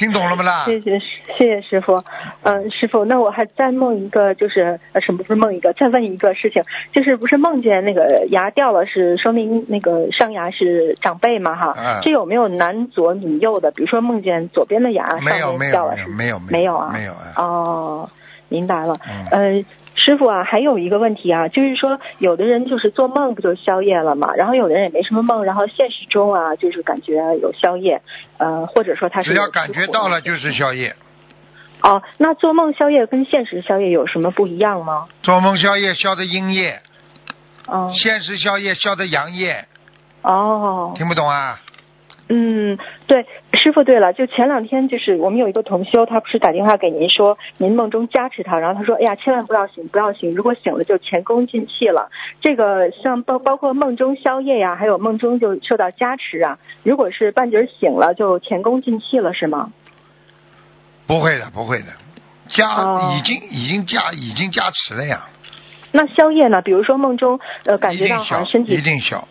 [0.00, 0.64] 听懂了不啦？
[0.64, 1.04] 谢谢谢
[1.36, 2.02] 谢师傅，
[2.42, 11.74] 嗯、师傅，那我还再梦一个，就是呃什么不是梦一个，再问一个事情，就是不是梦见那个牙掉了，是说明那个上牙是长辈嘛哈？
[11.76, 13.70] 嗯这有没有男左女右的？
[13.72, 18.08] 比如说梦见左边的牙上没有没有面掉了是没有没有没有啊没有啊，哦，
[18.48, 18.96] 明白了。
[19.06, 19.64] 嗯呃，
[19.96, 28.00] 师傅啊，还有一个问题啊，就是说有的人就是做梦不就宵夜了嘛，然后有的人也没什么梦，然后现实中啊就是感觉有宵夜，
[28.38, 30.96] 呃，或者说他是只要感觉到了就是宵夜，
[31.82, 35.06] 哦，那做梦宵夜跟现实宵夜有什么不一样吗？
[35.22, 36.80] 做梦宵夜消的阴夜，
[37.66, 39.66] 哦现实宵夜消的阳夜，
[40.22, 41.60] 哦，听不懂啊？
[42.32, 52.08] 嗯，对，师傅，对了，就前两天就是我们有一个同修，他不是打电话给您说您梦中加持他，然后他说，哎呀，千万不要醒，不要醒，如果醒了就前功尽弃了。
[52.40, 59.72] 这个像包包括梦中宵夜呀，还有梦中就受到加持啊，如果是半截醒了就前功尽弃了，是吗？
[61.08, 61.86] 不会的，不会的，
[62.48, 65.26] 加、哦已经已经加已经加持了呀，
[65.90, 66.62] 那宵夜呢？
[66.62, 69.26] 比如说梦中呃感觉到好像身体一定消，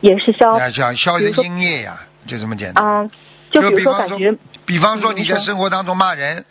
[0.00, 2.84] 也是消要消消的比如说阴夜呀，就这么简单。
[2.84, 3.10] 嗯，
[3.50, 6.44] 就比方说说感觉，比方说你在生活当中骂人，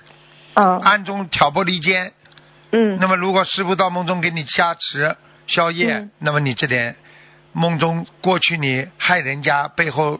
[0.56, 0.80] 嗯。
[0.80, 2.13] 暗中挑拨离间，
[2.71, 2.97] 嗯。
[2.99, 5.15] 那么如果师傅到梦中给你加持
[5.47, 6.12] 宵夜，嗯。
[6.19, 6.95] 那么你这点
[7.53, 10.19] 梦中过去你害人家背后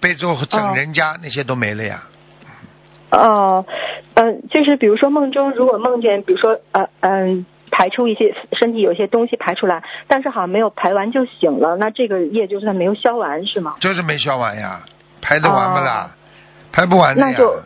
[0.00, 2.02] 背后整哦人家、那些都没了呀。
[3.10, 3.66] 哦，
[4.14, 7.44] 嗯、就是比如说梦中如果梦见，比如说呃嗯、
[7.80, 13.76] 排出一些身体有些东西排出来，但是好像没有排完就醒了，那这个业就算没有消完是吗？
[13.80, 14.82] 就是没消完呀，
[15.22, 16.14] 排得完不啦？
[16.72, 17.28] 排不完的呀。
[17.30, 17.58] 那就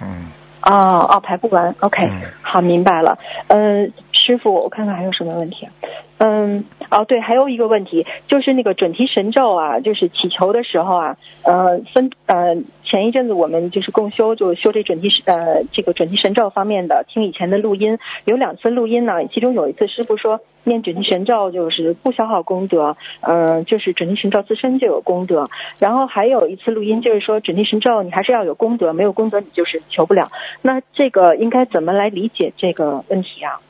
[0.00, 3.18] 嗯，哦哦，排不完，OK，、嗯好，明白了。
[3.48, 5.72] 嗯、师傅，我看看还有什么问题啊？
[6.18, 30.32] 嗯，哦，对，还有一个问题，就是那个准提神咒啊，就是祈求的时候啊，呃，分呃，前一阵子我们就是共修，就修这准提呃这个准提神咒方面的，听以前的录音，有两次录音呢，其中有一次师傅说念准提神咒就是不消耗功德，嗯、就是准提神咒自身就有功德，然后还有一次录音就是说准提神咒你还是要有功德，没有功德你就是求不了。
[30.62, 33.60] 那这个应该怎么来理解这个问题啊？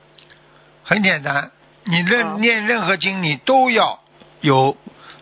[0.82, 1.50] 很简单，
[1.88, 3.98] 你任、好念任何经，你都要
[4.40, 4.77] 有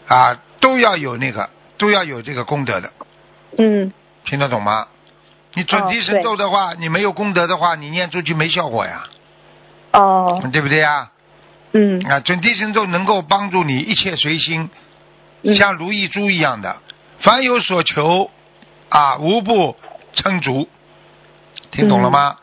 [0.09, 1.49] 啊，都要有那个，
[1.79, 2.93] 都要有这个功德的，
[3.57, 3.93] 嗯，
[4.25, 4.89] 听得懂吗？
[5.55, 9.05] 你准提神咒的话，你没有功德的话，你念出去没效果呀，
[9.93, 11.11] 哦，对不对呀？
[11.73, 12.01] 嗯。
[12.01, 14.69] 啊，准提神咒能够帮助你一切随心，
[15.43, 15.55] 嗯。
[15.55, 16.77] 像如意珠一样的，
[17.21, 18.31] 凡有所求
[18.89, 19.77] 啊，无不
[20.15, 20.69] 称足，
[21.71, 22.37] 听懂了吗？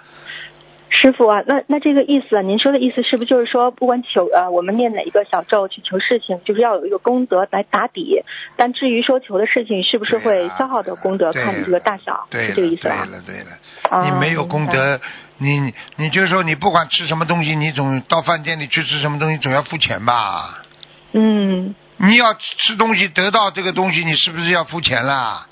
[1.04, 8.24] 师傅啊，那那这个意思啊，您说的意思是不是就是说，不管求呃我们念哪一个小咒去求事情，就是要有一个功德来打底，
[8.56, 13.12] 但至于说求的事情是不是会消耗的功德，对看你这个大小，是这个意思吧对？
[13.12, 13.48] 了，对了。
[13.89, 15.02] 啊你没有功德，
[15.39, 20.63] 你你就说你不管吃什么东西，你总到饭店里去吃什么东西，总要付钱吧？
[21.12, 25.48] 嗯你要吃东西得到这个东西，你是不是要付钱啦？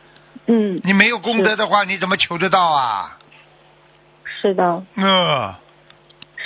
[0.47, 3.17] 嗯，你没有功德的话，你怎么求得到啊？
[4.41, 5.53] 是的，嗯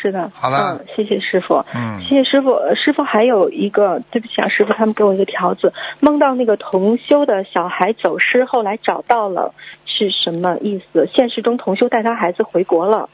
[0.01, 0.29] 是的。
[0.35, 1.63] 好了嗯，谢谢师傅。
[1.73, 9.53] 嗯谢谢师傅，呃师傅还有一个，对不起啊，师傅，他们给我一个条子，梦到那个同修的小孩走失，后来找到了，
[9.85, 11.07] 是什么意思？
[11.15, 13.09] 现实中同修带他孩子回国了，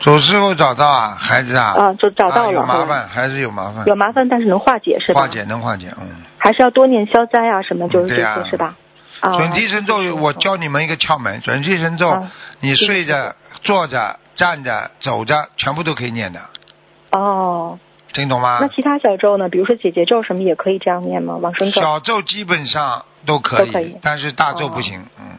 [0.00, 5.22] 走时候找到啊，孩子啊，啊，就找到了，啊有麻烦，孩子有麻烦，有麻烦，但是能化解是吧？
[5.22, 6.22] 化解能化解，嗯。
[6.38, 8.76] 还是要多念消灾啊，什么就是这些是吧？
[9.20, 11.40] 啊，准提神咒，我教你们一个窍门。
[11.40, 16.40] 准提神咒啊，你睡着、坐着、站着、走着，全部都可以念的，
[17.12, 17.78] 哦，
[18.12, 18.68] 听懂吗那？
[18.68, 19.48] 其他小咒呢？
[19.48, 21.36] 比如说姐姐咒什么也可以这样念吗？
[21.36, 25.04] 往生咒，小咒基本上都可都可以但是大咒哦不行。
[25.18, 25.38] 嗯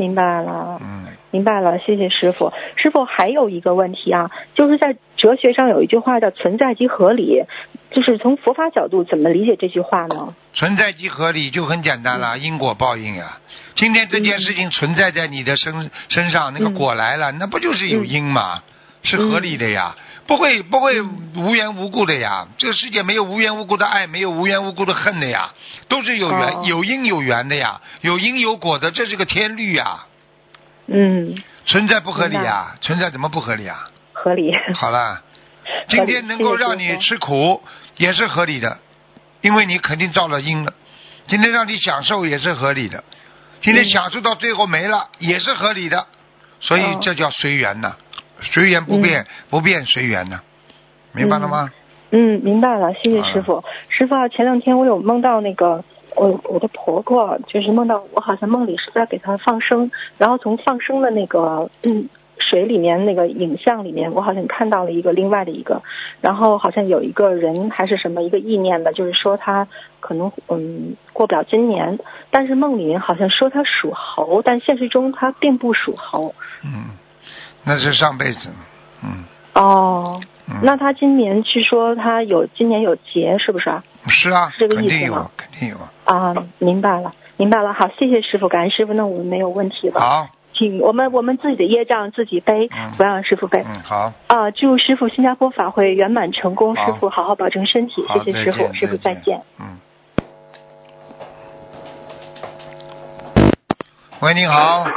[0.00, 0.78] 明白了。
[0.80, 2.52] 嗯，明白了，谢谢师傅。
[2.76, 7.42] 师傅还有一个问题啊，就是在哲学上有一句话叫“存在即合理”，
[7.90, 10.34] 就是从佛法角度怎么理解这句话呢？
[10.54, 13.40] 存在即合理就很简单了，因果报应啊。
[13.74, 18.62] 今天这件事情存在在你的身身上，那个嗯果来了，那不就是有因吗？
[19.02, 19.94] 是合理的呀，
[20.26, 21.00] 不会不会
[21.36, 22.46] 无缘无故的呀。
[22.56, 25.50] 这个世界没有无缘无故的爱，没有无缘无故的恨的呀，
[25.88, 30.04] 都是有缘、哦有因有缘的呀，有因有果的，这是个天律呀。
[30.86, 32.76] 嗯存在不合理啊？
[32.80, 33.90] 存在怎么不合理啊？
[34.22, 34.54] 合理。
[34.74, 35.22] 好了，
[35.88, 37.62] 今天能够让你吃苦
[37.96, 38.78] 也是合理的，
[39.40, 40.72] 因为你肯定造了因了。
[41.26, 43.04] 今天让你享受也是合理的，
[43.60, 46.06] 今天享受到最后没了也是合理的，
[46.60, 47.96] 所以这叫随缘呐，
[48.40, 50.40] 随缘不变，不变随缘呐，
[51.12, 51.70] 明白了吗？
[52.10, 53.62] 嗯，明白了，谢谢师傅。
[53.90, 55.84] 师傅啊，前两天我有梦到那个
[56.16, 62.08] 我我的婆婆，就是梦到我好像梦里是在给她放生，然后从放生的那个嗯。
[62.48, 65.82] 水里面那个影像里面，我好像看到了一个另外的一个，
[66.20, 69.68] 然后好像有一个人还是什么一个意念的，就是说他
[70.00, 71.98] 可能嗯过不了今年，
[72.30, 76.34] 但是梦里面好像说他属猴，但现实中他并不属猴。
[76.64, 76.96] 嗯，
[77.64, 78.48] 那是上辈子。
[79.02, 79.24] 嗯。
[79.54, 80.20] 哦。
[80.62, 83.84] 那他今年是说他有今年有劫是不是啊？
[84.06, 84.48] 是啊。
[84.56, 85.30] 是这个意思吗？
[85.36, 85.76] 肯定有，肯定有。
[86.04, 87.74] 啊，明白了，明白了。
[87.74, 90.00] 好，谢谢师傅，感恩师傅，那我们没有问题了。
[90.00, 90.28] 好。
[90.58, 93.64] 请我们我们自己的业障自己背，不要让师傅背。
[93.64, 94.12] 嗯，好。
[94.26, 99.40] 啊，祝师傅新加坡法会圆满成功，师傅好好保重身体，谢谢师傅，师傅再见。
[99.60, 99.78] 嗯。
[104.20, 104.82] 喂，你好。
[104.82, 104.90] 喂，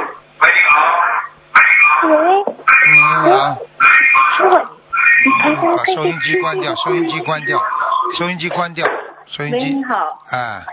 [0.50, 0.76] 你好。
[2.08, 2.44] 喂。
[2.92, 3.54] 你好。
[4.36, 4.58] 师傅，
[5.48, 7.60] 你把收音机关掉，收音机关掉，
[8.18, 8.84] 收音机关掉，
[9.26, 9.58] 收音机。
[9.58, 9.94] 喂，你好。
[10.30, 10.64] 哎。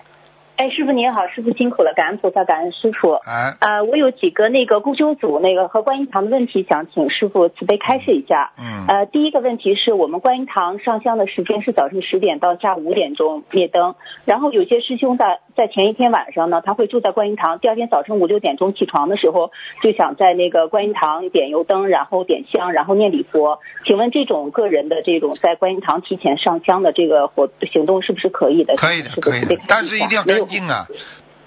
[0.60, 3.12] 哎，师傅您好，师傅辛苦了，感恩菩萨，感恩师傅。
[3.12, 8.52] 啊，呃，我有几个那个共修组那个和观音堂的问题，想请师傅慈悲开示一下。
[8.60, 8.84] 嗯。
[8.86, 13.96] 呃，第一个问题是我们观音堂上香的时间是早晨十点到下午五点钟灭灯，
[14.26, 19.52] 然后有些师兄在在前一天晚上呢，他会住在观音堂，第二天早晨五六点钟起床的时候
[19.84, 23.60] 就想在那个观音堂点油灯，然后点香，然后念礼佛。
[23.86, 28.78] 请问这种个人的这种在观音堂提前上香的这个活行动是不是可以的？
[28.78, 30.88] 可以的，可以的，但是一定要干净啊。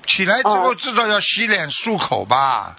[0.05, 2.77] 起来之后至少要洗脸漱口吧。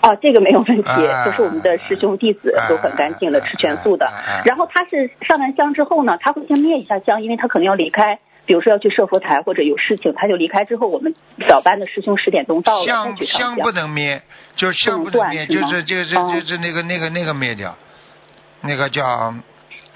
[0.00, 0.82] 啊，这个没有问题，
[1.24, 4.10] 就是我们的师兄弟子都很干净的，吃全素的。
[4.44, 11.14] 然后他是上完香之后呢，他会先灭一下香，因为他可能要离开，比如说要去设佛台或者有事情，他就离开之后，我们
[11.48, 13.16] 早班的师兄十点钟到了香。
[13.26, 14.22] 香不能灭，
[14.56, 17.76] 就香不能灭，就是就是就是那个那个那个灭掉，
[18.60, 19.34] 那个叫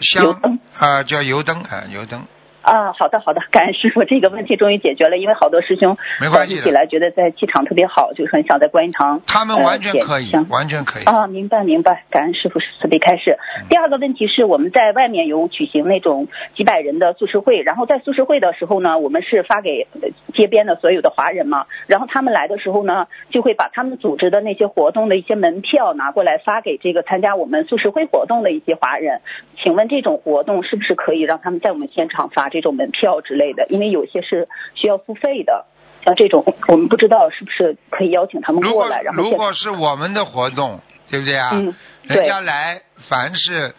[0.01, 2.25] 香啊，叫油灯啊，油灯。
[2.69, 5.17] 啊，好的好的，感恩师傅，这个问题终于解决了。
[5.17, 5.97] 因为好多师兄
[6.35, 13.39] 早起起来觉得在气场特别好，就很想在观音堂他们完全可以，完全可以啊，明白明白，感恩师傅慈悲开示。
[13.71, 19.87] 第二个问题是我们在外面有举行那种几百人的素食会，然后在素食会的时候呢，我们是发给
[20.35, 29.23] 街边的所有的华人嘛，然后他们来的时候呢，就会把他们组织的那些活动的一些门票拿过来发给这个参加我们素食会活动的一些华人。
[29.57, 32.58] 请问这种活动是不是可以让他们在我们现场发这？
[32.59, 35.67] 这种门票之类的，因为有些是需要付费的，
[36.05, 39.01] 像这种我们不知道是不是可以邀请他们过来。
[39.03, 41.51] 然后如果是我们的活动，对不对啊？
[41.53, 43.73] 嗯，人家来，凡是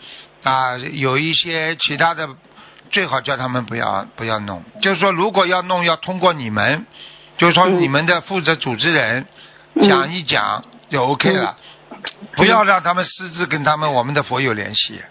[0.43, 2.29] 啊有一些其他的，
[2.89, 4.63] 最好叫他们不要不要弄。
[4.81, 6.85] 就是说，如果要弄，要通过你们，
[7.37, 9.25] 就是说你们的负责组织人
[9.81, 11.57] 讲一讲就 OK 了，
[12.37, 15.01] 不要让他们私自跟他们我们的佛友联系。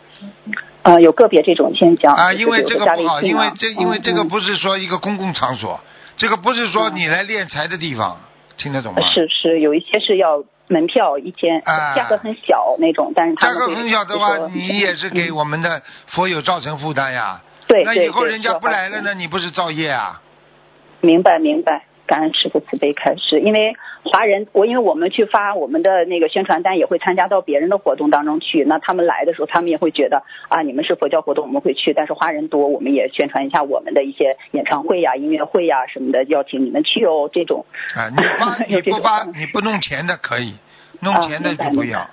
[0.83, 5.81] 啊，有个别这种现象啊，因为这个不好，因为这因为这个不是说一个公共场所，
[6.17, 8.19] 这个不是说你来敛财的地方，
[8.57, 9.03] 听得懂吗？
[9.13, 11.61] 是是，有一些是要门票一天，
[11.95, 17.43] 价格很小那种，但是价格很小的话，你也是给我们的佛友造成负担呀。
[17.67, 20.23] 对那以后人家不来了，那你不是造业啊？
[21.01, 21.85] 明白明白。
[22.07, 28.65] 感恩师傅慈悲开示，因为华人我因为我们去发我们的那个宣传单，也会参加到别人的活动当中去。
[28.65, 31.93] 那他们来的时候，他们也会觉得啊，你们是佛教活动，我们会去。
[31.93, 37.29] 但是华人多，我们也宣传一下我们的一些演唱会呀、音乐会呀什么的，邀请你们去哦。
[37.33, 40.55] 这种啊，你发 你不发你不弄钱的可以，
[41.01, 42.09] 弄钱的就不要。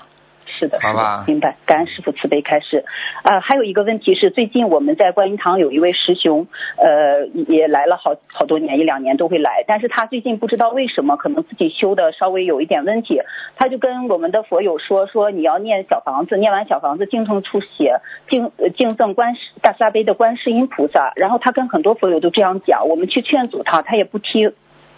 [0.45, 1.57] 是的，是的，明白。
[1.65, 2.85] 感恩师傅慈悲开示。
[3.23, 9.63] 呃，还有一个问题是，最近我们在观音堂有一位师兄，呃，也来了好好多年，一两年都会来。
[9.67, 13.19] 但是他最近不知道为什么，可能自己修的稍微有一点问题，
[13.55, 21.11] 他就跟我们的佛友说说，你要念小房子，念完小房子敬送出血，敬敬赠观世大慈大悲的观世音菩萨。
[21.15, 24.53] 然后他跟很多佛友都这样讲，我们去劝阻他，他也不听。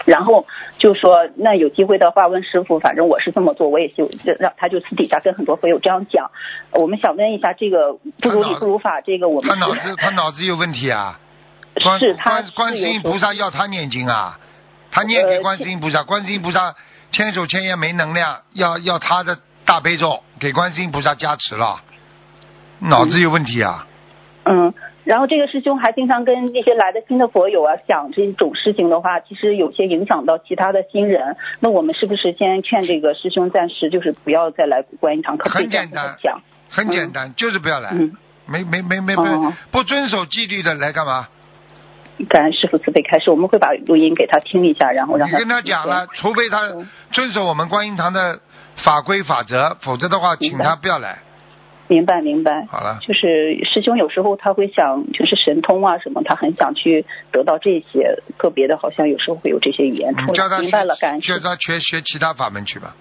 [0.08, 0.48] 然后
[0.78, 6.32] 就说，那有机会的话问师傅，反正我是这么做，我也就让他就私底下跟很多朋友这样讲。
[6.72, 7.92] 我们想问一下，这个
[8.22, 11.20] 不如理不如法，这个我们他脑子他脑子有问题啊？
[12.00, 14.40] 是他观世音菩萨要他念经啊？
[14.92, 16.74] 他念给观世音菩萨，观世音菩萨
[17.12, 21.82] 千手千眼没能量，要要他的大悲咒给观世音菩萨加持了，
[22.80, 23.86] 脑子有问题啊？
[24.46, 24.74] 嗯。
[25.08, 31.38] 然后这个师兄还经常跟那些来的新的佛友啊讲这种事情的话，其实有些影响到其他的新人。
[31.62, 35.38] 那我们是不是先劝这个师兄暂时就是不要再来观音堂？
[35.38, 36.42] 很简单讲？
[36.70, 38.12] 很简单，就是不要来，嗯，
[38.48, 39.16] 没没没没
[39.72, 41.30] 不遵守纪律的来干嘛？
[42.28, 48.42] 感恩师傅慈悲开示，我们会把录音给他听一下，然后让他你跟他讲了，除非他嗯遵守我们观音堂的
[48.84, 51.20] 法规法则，否则的话，请他不要来。
[51.88, 52.66] 明白明白。
[52.70, 60.28] 好了，就是师兄有时候他会想，就是神通啊什么，他很想去得到这些个别的，好像有时候会有这些语言出来。
[60.28, 62.96] 你叫他明白了，感恩学，师叫他学学其他法门去吧。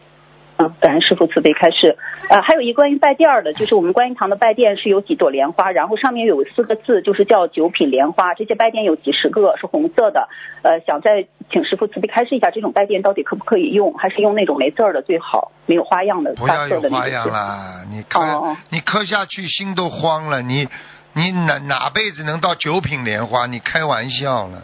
[0.59, 1.99] 嗯，感恩师傅慈悲开示。
[2.29, 8.35] 呃，还有一关于拜垫儿的，就是我们观音堂的拜垫是有几朵莲花，然后上面有四个字，就是叫九品莲花。
[8.35, 10.29] 这些拜垫有几十个，是红色的。
[10.63, 17.29] 呃，想再请师傅慈悲开示一下，这种拜垫到底可不可以用，还是用那种没字儿的最好，没有花样的不要有花样？
[17.29, 20.67] 啦，你磕、哦你磕下去心都慌了，你
[21.13, 23.47] 你哪哪辈子能到九品莲花？
[23.47, 24.63] 你开玩笑了，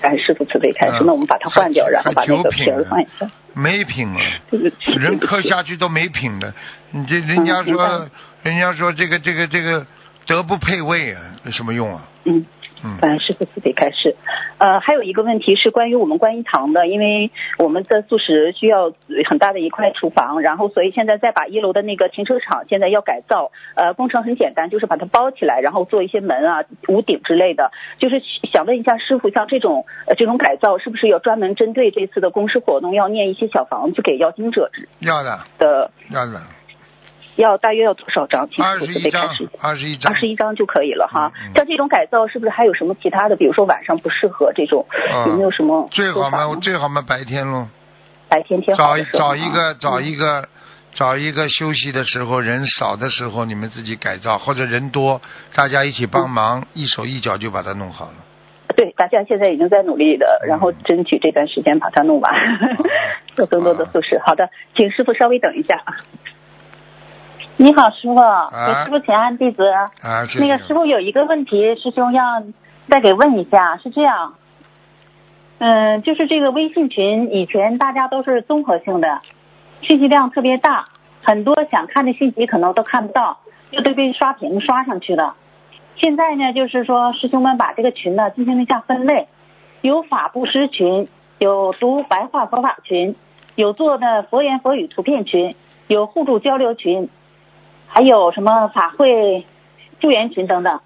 [0.00, 3.30] 感恩师傅慈悲开示，嗯那我们把它换掉，然后把那个皮儿换一下。
[3.54, 4.20] 没品了。
[4.98, 6.52] 人磕对不起下去都没品的，
[6.92, 8.08] 你这人家说，
[8.42, 9.86] 人家说这个这个这个
[10.26, 12.02] 德不配位啊，有什么用啊？
[12.24, 12.44] 嗯。
[12.84, 14.16] 嗯，感恩师傅慈悲开示。
[14.58, 18.92] 呃，还有一个问题是关于我们观音堂的，因为我们的素食需要
[19.28, 23.50] 很大的一块厨房，然后所以现在再把一楼的那个停车场现在要改造。
[23.74, 27.70] 呃，工程很简单，就是把它包起来，然后做一些门啊、屋顶之类的。
[27.98, 28.20] 就是
[28.52, 34.70] 想问一下师傅，像这种呃这种改造，是不是要专门针对这次的公示活动，要念一些小房子给要经者
[35.00, 35.90] 要的的？
[36.10, 36.40] 要的，
[37.42, 38.48] 要大约要多少张？
[38.58, 39.28] 二十一张
[39.60, 41.32] 二十一张二，十一张就可以了哈。
[41.54, 43.36] 像这种改造是不是还有什么其他的？
[43.36, 47.68] 比如说晚上不适合这种，嗯有没有什么最好嘛最好嘛白天喽，
[48.28, 50.48] 白天天好找找一个啊找一个。
[50.90, 55.20] 找一个休息的时候，人少的时候，你们自己改造，或者人多，
[55.54, 58.14] 大家一起帮忙，一手一脚就把它弄好了。
[58.74, 62.32] 对，大家现在已经在努力的，然后争取这段时间把它弄完，
[63.36, 64.18] 做更多的素食。
[64.24, 65.98] 好的，请师傅稍微等一下啊。
[67.60, 69.66] 你好，师傅，给师傅请安，弟子。
[69.66, 72.22] 啊，谢谢那个师傅有一个问题，师兄要
[72.88, 74.34] 再给问一下，是这样，
[75.58, 79.22] 嗯，就是这个微信群以前大家都是综合性的，
[79.82, 80.86] 信息量特别大，
[81.24, 83.38] 很多想看的信息可能都看不到，
[83.72, 85.34] 就都被刷屏刷上去了。
[85.96, 89.26] 现在呢，就是说师兄们把这个群呢进行了一下分类，
[89.80, 93.16] 有法布施群，有读白话佛法群，
[93.56, 95.56] 有做的佛言佛语图片群，
[95.88, 97.08] 有互助交流群，
[97.88, 99.46] 还有什么法会
[100.00, 100.80] 救援群等等。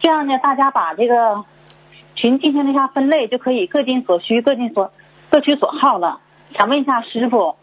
[0.00, 1.44] 这样呢，大家把这个
[2.14, 4.92] 群进行了一下分类，就可以各尽所需，各尽所
[5.30, 6.20] 各取所好了。
[6.56, 7.56] 想问一下师傅，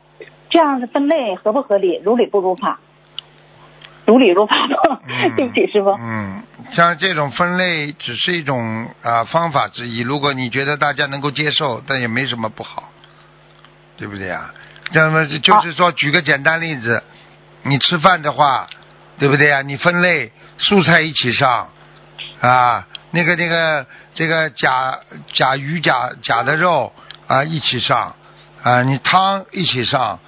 [0.50, 2.02] 这样的分类合不合理？
[2.04, 2.80] 如理不如法？
[4.06, 5.00] 如理如法吗？
[5.08, 5.92] 嗯对不起，师傅。
[5.92, 12.90] 嗯，像这种分类只是一种啊、方法之一，如果你觉得大家能够接受，但也没什么不好，
[13.98, 14.54] 对不对啊？
[14.94, 17.04] 那么就是说，举个简单例子，
[17.64, 18.68] 你吃饭的话，
[19.22, 19.62] 对不对啊？
[19.62, 21.70] 你分类蔬菜一起上
[22.42, 24.98] 啊，那个那个这个甲
[25.32, 26.92] 甲鱼甲甲的肉
[27.28, 28.16] 啊一起上
[28.64, 30.20] 啊，你汤一起上，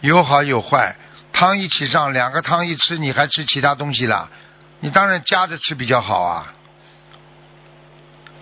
[0.00, 0.96] 有好有坏。
[1.34, 4.30] 汤一起上，两个汤一吃，你还吃其他东西了？
[4.80, 6.54] 你当然夹着吃比较好啊。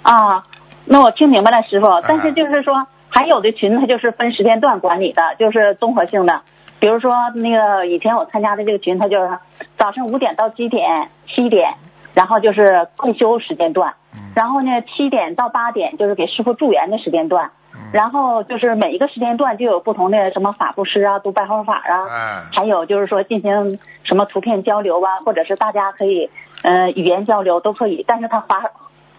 [0.02, 0.44] 啊，
[0.84, 1.86] 那我听明白了，师傅。
[2.06, 6.42] 但是就是说，还有的群它就是分时间段管理的，就是综合性的。
[6.80, 9.38] 比如说那个以前我参加的这个群，它就是
[9.78, 11.74] 早上五点到几点，七点，
[12.14, 13.94] 然后就是共修时间段。
[14.14, 17.50] 嗯然后呢，七点到八点就是给师傅助缘的时间段。
[17.74, 26.30] 嗯然后就是每一个时间段就有不同的什么法布施啊、读白话法啊，哎，还有就是说进行什么图片交流啊，或者是大家可以
[26.62, 28.62] 呃语言交流都可以，但是他划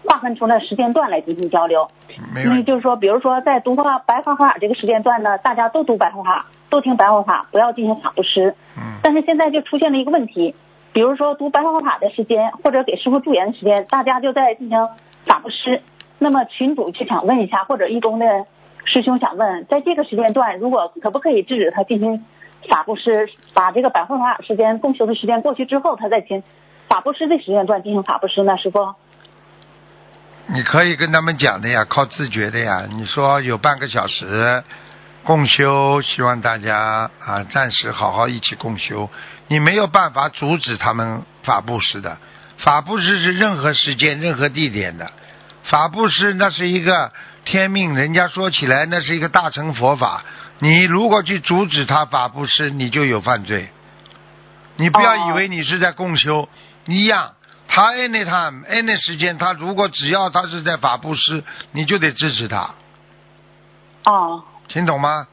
[0.04, 1.88] 划分出来时间段来进行交流。
[2.36, 2.62] 因为。
[2.62, 8.54] 就是说，比如说在读话白话法这个时间段呢，大家都读白话法，都听白话法，不要进行法布施。
[8.76, 10.54] 嗯但是现在就出现了一个问题，
[10.92, 14.88] 比如说读白话法的时间，或者给师傅助缘的时间，大家就在进行
[15.26, 15.82] 法布施。
[16.20, 18.46] 那么群主就想问一下，或者义工的
[18.84, 22.24] 师兄想问，在这个时间段，如果可不可以制止他进行
[22.68, 26.44] 法布施，把这个白话法时间共修的时间过去之后，他再进
[26.88, 28.56] 法布施的时间段进行法布施呢？
[28.56, 28.94] 师傅？
[30.46, 32.86] 你可以跟他们讲的呀，靠自觉的呀。
[32.90, 34.62] 你说有半个小时
[35.22, 39.08] 共修，希望大家啊暂时好好一起共修。
[39.48, 42.18] 你没有办法阻止他们法布施的，
[42.58, 45.12] 法布施是任何时间、任何地点的。
[45.64, 47.12] 法布施那是一个
[47.44, 50.24] 天命，人家说起来那是一个大乘佛法。
[50.58, 53.68] 你如果去阻止他法布施，你就有犯罪。
[54.76, 56.48] 你不要以为你是在共修，
[56.86, 57.32] 一样，
[57.74, 61.42] 他 anytime any 时间，他如果只要他是在法布施，
[61.72, 62.68] 你就得支持他，
[64.04, 65.26] 哦，听懂吗？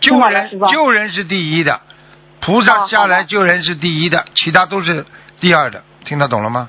[0.00, 1.80] 救人救人是第一的，
[2.40, 5.06] 菩萨下来救人是第一的，其他都是
[5.38, 6.68] 第二的，听得懂了吗？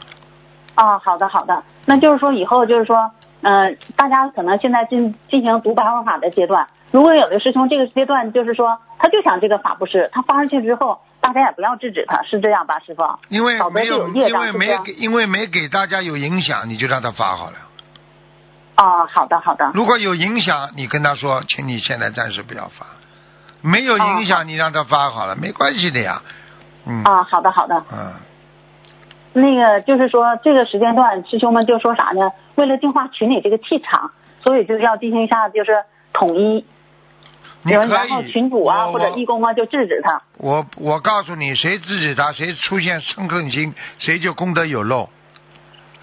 [0.76, 3.12] 哦，好的好的，那就是说以后就是说，
[3.42, 13.04] 呃，大家可能现在进进行读白话法的阶段，如果有的师兄这个阶段就是说他就想这个法布施，他发上去之后，大家也不要制止他，是这样吧，师傅？
[13.30, 17.58] 因为没有，有因为没给，因为没给大家有影响，你就让他发好了。
[18.78, 22.86] 哦，好的好的，如果有影响，你跟他说，请你现在暂时不要发。
[23.62, 26.22] 没有影响，你让他发好了，没关系的呀。
[26.86, 27.04] 嗯。
[27.04, 28.14] 啊，好的好的，嗯，
[29.34, 32.32] 那个就是说这个时间段，师兄们就说啥呢？
[32.56, 34.12] 为了净化群里这个气场，
[34.44, 36.66] 所以就是要进行一下就是统一，
[37.64, 37.90] 你可以。
[37.90, 40.22] 然后群主啊或者义工啊就制止他。
[40.38, 45.10] 我我告诉你，谁制止他，谁出现嗔恨心，谁就功德有漏。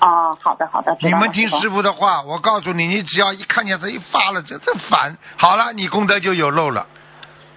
[0.00, 6.86] 哦，好的好的，你们听师傅的话，我告诉你，你只要一看见他一发了，这这烦，好了，你功德就有漏了。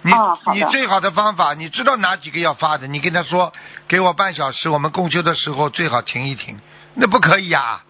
[0.00, 0.12] 你、
[0.54, 3.52] 你最好的方法，你知道哪几个要发的，你跟他说，
[3.88, 6.58] 给我半小时，我们共修的时候最好停一停，
[6.94, 7.82] 那不可以呀。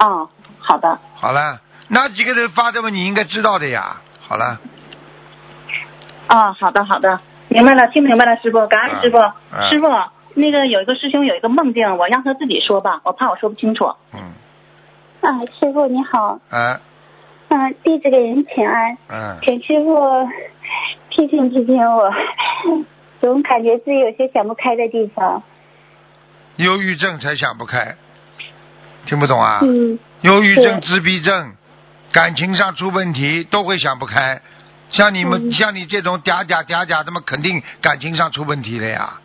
[0.00, 0.28] 哦，
[0.58, 0.98] 好的。
[1.14, 4.02] 好了，哪几个人发的嘛，你应该知道的呀。
[4.28, 4.58] 好了，
[6.30, 9.18] 啊，好的好的，明白了，听明白了，师傅，感恩师傅。
[9.18, 9.68] 嗯。
[9.68, 9.88] 师傅，
[10.34, 13.92] 那个有一个师兄有一个梦境，我让他自己说吧，我怕我说不清楚。
[14.14, 14.30] 嗯，
[15.22, 16.80] 啊，师傅你好，啊，
[17.48, 20.28] 嗯、弟子给人请安，嗯，请师傅
[21.08, 22.12] 批评批评我，
[23.20, 25.42] 总感觉自己有些想不开的地方。
[26.58, 27.96] 忧郁症才想不开，
[29.04, 29.58] 听不懂啊？
[29.64, 31.54] 嗯，忧郁症、自闭症，
[32.12, 34.40] 感情上出问题都会想不开。
[34.90, 39.20] 像你们，嗯像你这种嗲嗲嗲嗲，那么肯定感情上出问题了呀。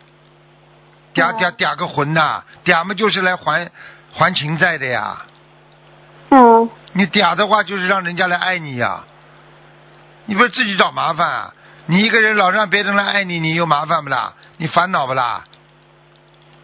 [1.14, 3.70] 嗲嗲嗲个魂呐、嗲嘛就是来还
[4.12, 5.24] 还情债的呀。
[6.30, 9.04] 嗯，你嗲的话就是让人家来爱你呀，
[10.26, 11.54] 你不是自己找麻烦啊？
[11.86, 14.34] 你一个人老让别人来爱你，你有麻烦不啦？
[14.58, 15.44] 你烦恼不啦？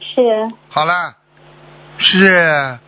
[0.00, 0.20] 是，
[0.68, 1.14] 好了，
[1.98, 2.78] 是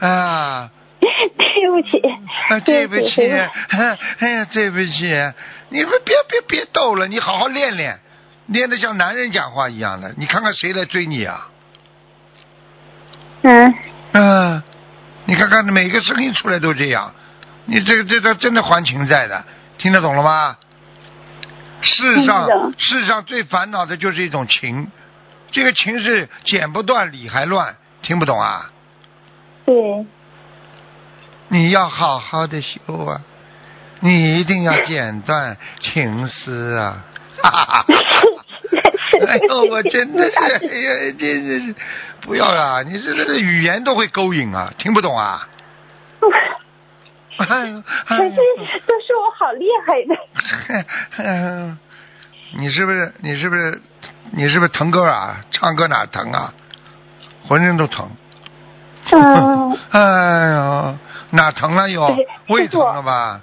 [0.00, 0.70] 啊。
[1.00, 2.00] 对不起，
[2.48, 5.32] 啊，对不起，哎呀，对不起，
[5.68, 7.98] 你们别别别逗了，你好好练练，
[8.46, 10.14] 练的像男人讲话一样的。
[10.16, 11.48] 你看看谁来追你啊？
[13.42, 13.74] 嗯，
[14.12, 14.62] 嗯、
[15.26, 17.14] 你看看每个声音出来都这样，
[17.66, 19.44] 你这个这个真的还情债的，
[19.76, 20.56] 听得懂了吗？
[21.80, 24.90] 世上世上最烦恼的就是一种情，
[25.52, 28.70] 这个情是剪不断理还乱，听不懂啊？
[29.64, 30.06] 对，
[31.48, 33.20] 你要好好的修啊，
[34.00, 37.04] 你一定要剪断情丝啊！
[37.42, 37.84] 哈哈哈！
[39.26, 41.74] 哎呦，我真的是，哎呀，真的是，
[42.20, 42.82] 不要啊！
[42.82, 45.48] 你这这个语言都会勾引啊，听不懂啊？
[47.38, 48.34] 哎呦，哎呦，
[48.86, 50.14] 都说我好厉害的。
[51.24, 51.76] 哎
[52.56, 53.80] 你是不是你是不是
[54.32, 55.44] 你是不是疼歌啊？
[55.50, 56.52] 唱歌哪疼啊？
[57.46, 58.10] 浑身都疼。
[59.12, 60.00] 嗯， 哎
[60.54, 60.98] 呦，
[61.30, 62.26] 哪疼了又对？
[62.48, 63.40] 胃疼了吧？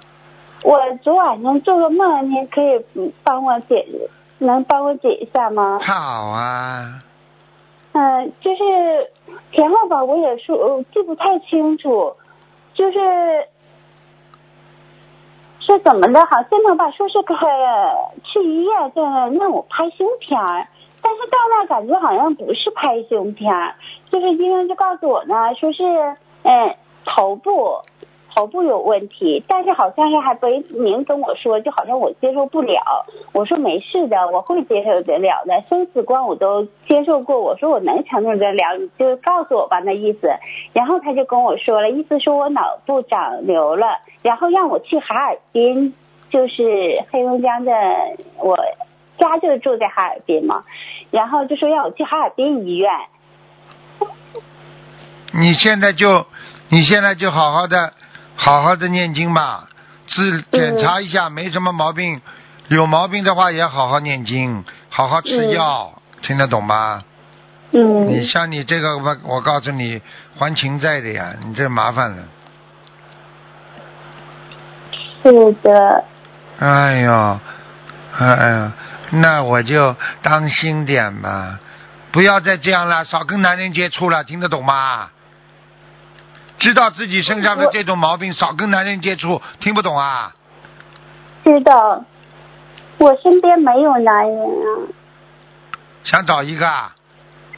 [0.62, 3.86] 我昨晚上做个梦，您可以嗯帮我解，
[4.38, 5.78] 能帮我解一下吗？
[5.80, 5.94] 好
[6.28, 7.00] 啊，
[7.92, 9.10] 嗯，就是
[9.52, 12.14] 前后吧，我也说呃记不太清楚，
[12.74, 12.98] 就是
[15.60, 16.20] 是怎么的？
[16.26, 17.36] 好像呢吧，说是可
[18.24, 20.66] 去医院在那让我拍胸片儿，
[21.00, 23.76] 但是到那感觉好像不是拍胸片儿，
[24.10, 25.84] 就是医生就告诉我呢，说是
[26.42, 26.74] 嗯
[27.06, 27.78] 头部。
[28.34, 33.06] 头部有问题，但是好像是还没明跟我说，就好像我接受不了。
[33.32, 37.40] 我说没事的，我会接受得了的，生死观我都接受过。
[37.40, 40.28] 我说我能承受得了，你就告诉我吧那意思。
[40.74, 43.86] 然后他就跟我说了，意思说我脑部长瘤了，
[44.20, 45.94] 然后让我去哈尔滨，
[46.28, 47.72] 就是黑龙江的，
[48.36, 48.58] 我
[49.16, 50.62] 家就住在哈尔滨嘛，
[51.10, 52.90] 然后就说让我去哈尔滨医院。
[55.38, 56.26] 你现在就
[56.68, 57.92] 你现在就好好的
[58.36, 59.68] 好好的念经吧，
[60.06, 62.20] 自检查一下没什么毛病，
[62.68, 67.02] 有毛病的话也好好念经，好好吃药，听得懂吗？
[67.72, 70.00] 嗯你像你这个，我我告诉你，
[70.38, 72.22] 还情债的呀，你这麻烦了。
[75.22, 76.04] 是的，
[76.60, 77.40] 哎呦，
[78.16, 78.72] 哎呀，
[79.10, 81.58] 那我就当心点吧，
[82.12, 85.10] 不要再这样了，少跟男人接触了，听得懂吗？
[86.58, 90.34] 知道自己身上的这种毛病，少跟男人接触，听不懂啊？
[91.44, 92.04] 知道。
[92.98, 94.88] 我身边没有男人啊。
[96.02, 96.94] 想找一个啊？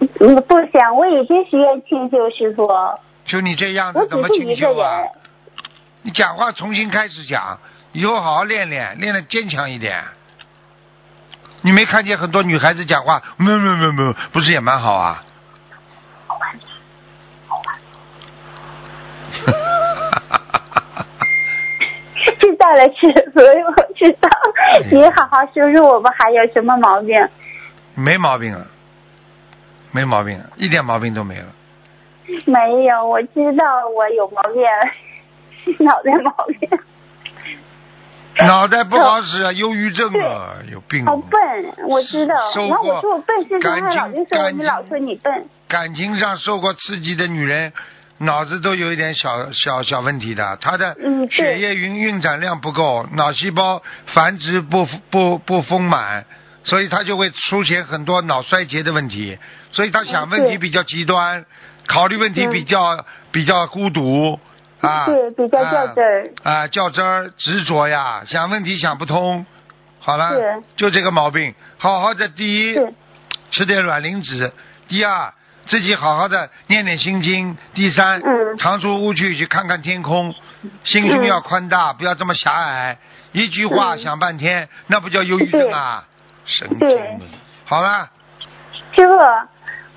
[0.00, 2.68] 嗯，不想，我已经许愿清修师傅，
[3.24, 5.04] 就你这样子怎么只是一个清修啊？。
[6.02, 7.58] 你讲话重新开始讲，
[7.92, 10.02] 以后好好练练，练的坚强一点。
[11.62, 15.24] 你没看见很多女孩子讲话，没有没有没有，不是也蛮好啊？
[22.40, 24.28] 知道了，师傅，我知道。
[24.90, 27.16] 你好好说说我们还有什么毛病？
[27.94, 28.66] 没毛病啊，
[29.92, 31.46] 没毛病了，一点毛病都没了。
[32.44, 33.64] 没有，我知道
[33.96, 34.62] 我有毛病，
[35.84, 36.30] 脑袋毛
[36.60, 36.68] 病，
[38.46, 41.10] 脑袋不好使啊，忧郁症啊，有病啊。
[41.10, 41.40] 好笨，
[41.88, 42.34] 我知道。
[42.52, 45.48] 受然后我过说我笨，师傅感他老情就说你老说你笨。
[45.66, 47.72] 感情上受过刺激的女人，
[48.18, 50.96] 脑子都有一点小小小问题的，他的
[51.30, 56.24] 血液运运转量不够，脑细胞繁殖不不不丰满，
[56.64, 59.38] 所以他就会出现很多脑衰竭的问题，
[59.72, 61.44] 所以他想问题比较极端，
[61.86, 64.38] 考虑问题嗯比较、比较孤独
[64.80, 66.30] 啊，对比较较真儿。
[66.42, 69.46] 啊啊，较真儿执着呀，想问题想不通。
[70.00, 72.78] 好了，就这个毛病，好好的第一
[73.50, 74.52] 吃点卵磷脂，
[74.88, 75.32] 第二
[75.68, 78.56] 自己好好的念念心经，第三、嗯。
[78.56, 80.34] 常出屋去去看看天空，
[80.82, 82.98] 心胸嗯要宽大，不要这么狭隘，
[83.32, 83.98] 一句话嗯。
[84.00, 86.04] 想半天，那不叫忧郁症啊，
[86.46, 86.96] 神经对。
[86.96, 87.20] 病。
[87.64, 88.08] 好了，
[88.96, 89.48] 师傅，啊。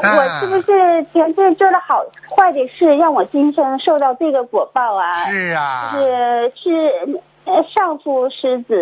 [0.04, 2.04] 我是不是前世做了好
[2.36, 5.30] 坏的事，让我今生受到这个果报啊？
[5.30, 8.76] 是啊，是是呃上夫失子，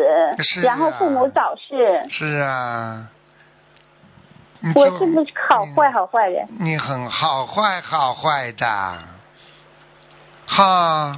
[0.63, 3.05] 然后父母早逝，是啊。
[4.61, 6.45] 你我是不是好坏好坏的？
[6.59, 8.97] 你很好坏好坏的，
[10.47, 11.15] 哈，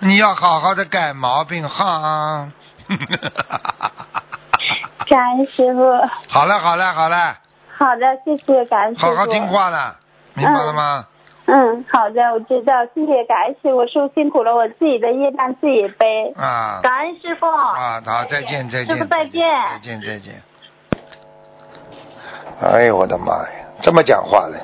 [0.00, 2.50] 你要好好的改毛病哈。
[5.08, 5.80] 感恩师傅。
[6.28, 7.36] 好了好了好了，
[7.76, 9.06] 好的，谢谢感恩师傅。
[9.06, 9.96] 好好听话了，
[10.34, 11.06] 明白了吗？
[11.46, 16.32] 嗯，好的，我知道，谢谢感恩师傅，受辛苦了，我自己的业障自己背。
[16.36, 17.46] 啊感恩师傅。
[17.46, 19.40] 啊，好，再见再见，师傅再见
[19.70, 20.42] 再见再见。
[22.60, 23.48] 哎呦我的妈呀，
[23.82, 24.58] 这么讲话的，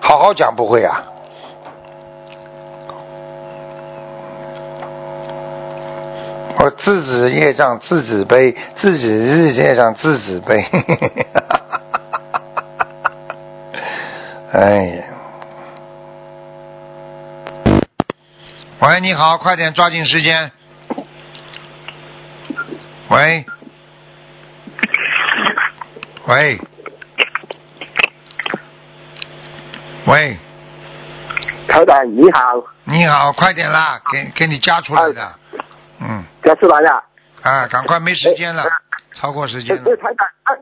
[0.00, 1.04] 好好讲不会啊？
[6.58, 10.56] 我自己业障自己背，自己日业障自己背。
[14.52, 15.04] 哎呀！
[18.80, 20.50] 喂，你好，快点抓紧时间。
[23.10, 23.44] 喂，
[26.26, 26.58] 喂，
[30.06, 30.38] 喂，
[31.66, 35.34] 台长你好，你好，快点啦，给给你加出来的，
[35.98, 37.02] 嗯，加出来了。
[37.42, 38.62] 啊，赶快，没时间了，
[39.14, 40.54] 超过时间对，了，台长，啊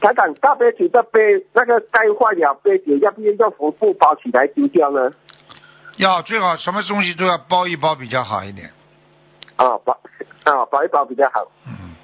[0.00, 1.20] 台长，大杯酒的杯
[1.52, 5.10] 那个盖坏了杯酒，要不要用红布包起来丢掉呢？
[5.96, 8.70] 要最好什么东西都要包一包比较好一点，
[9.56, 9.98] 啊，包
[10.44, 11.50] 啊包一包比较好。
[11.66, 11.96] 嗯，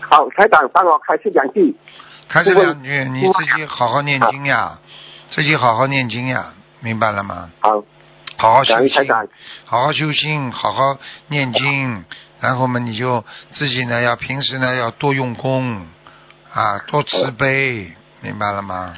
[0.00, 1.76] 好，台长帮我开始两句。
[2.28, 4.78] 开这两句，你自己好好念经呀，
[5.30, 7.50] 自己好好念经呀，明白了吗？
[7.60, 7.82] 好，
[8.36, 9.06] 好好修心
[9.64, 12.04] 好好修心，好好念经，
[12.40, 15.86] 然后嘛，你就自己呢要平时呢要多用功，
[16.52, 18.94] 啊，多慈悲，明白了吗？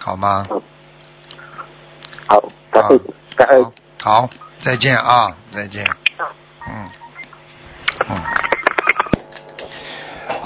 [0.00, 0.46] 好吗？
[2.26, 2.42] 好，
[4.02, 4.30] 好，
[4.64, 5.84] 再见啊，再见，
[6.66, 6.90] 嗯，
[8.08, 8.49] 嗯。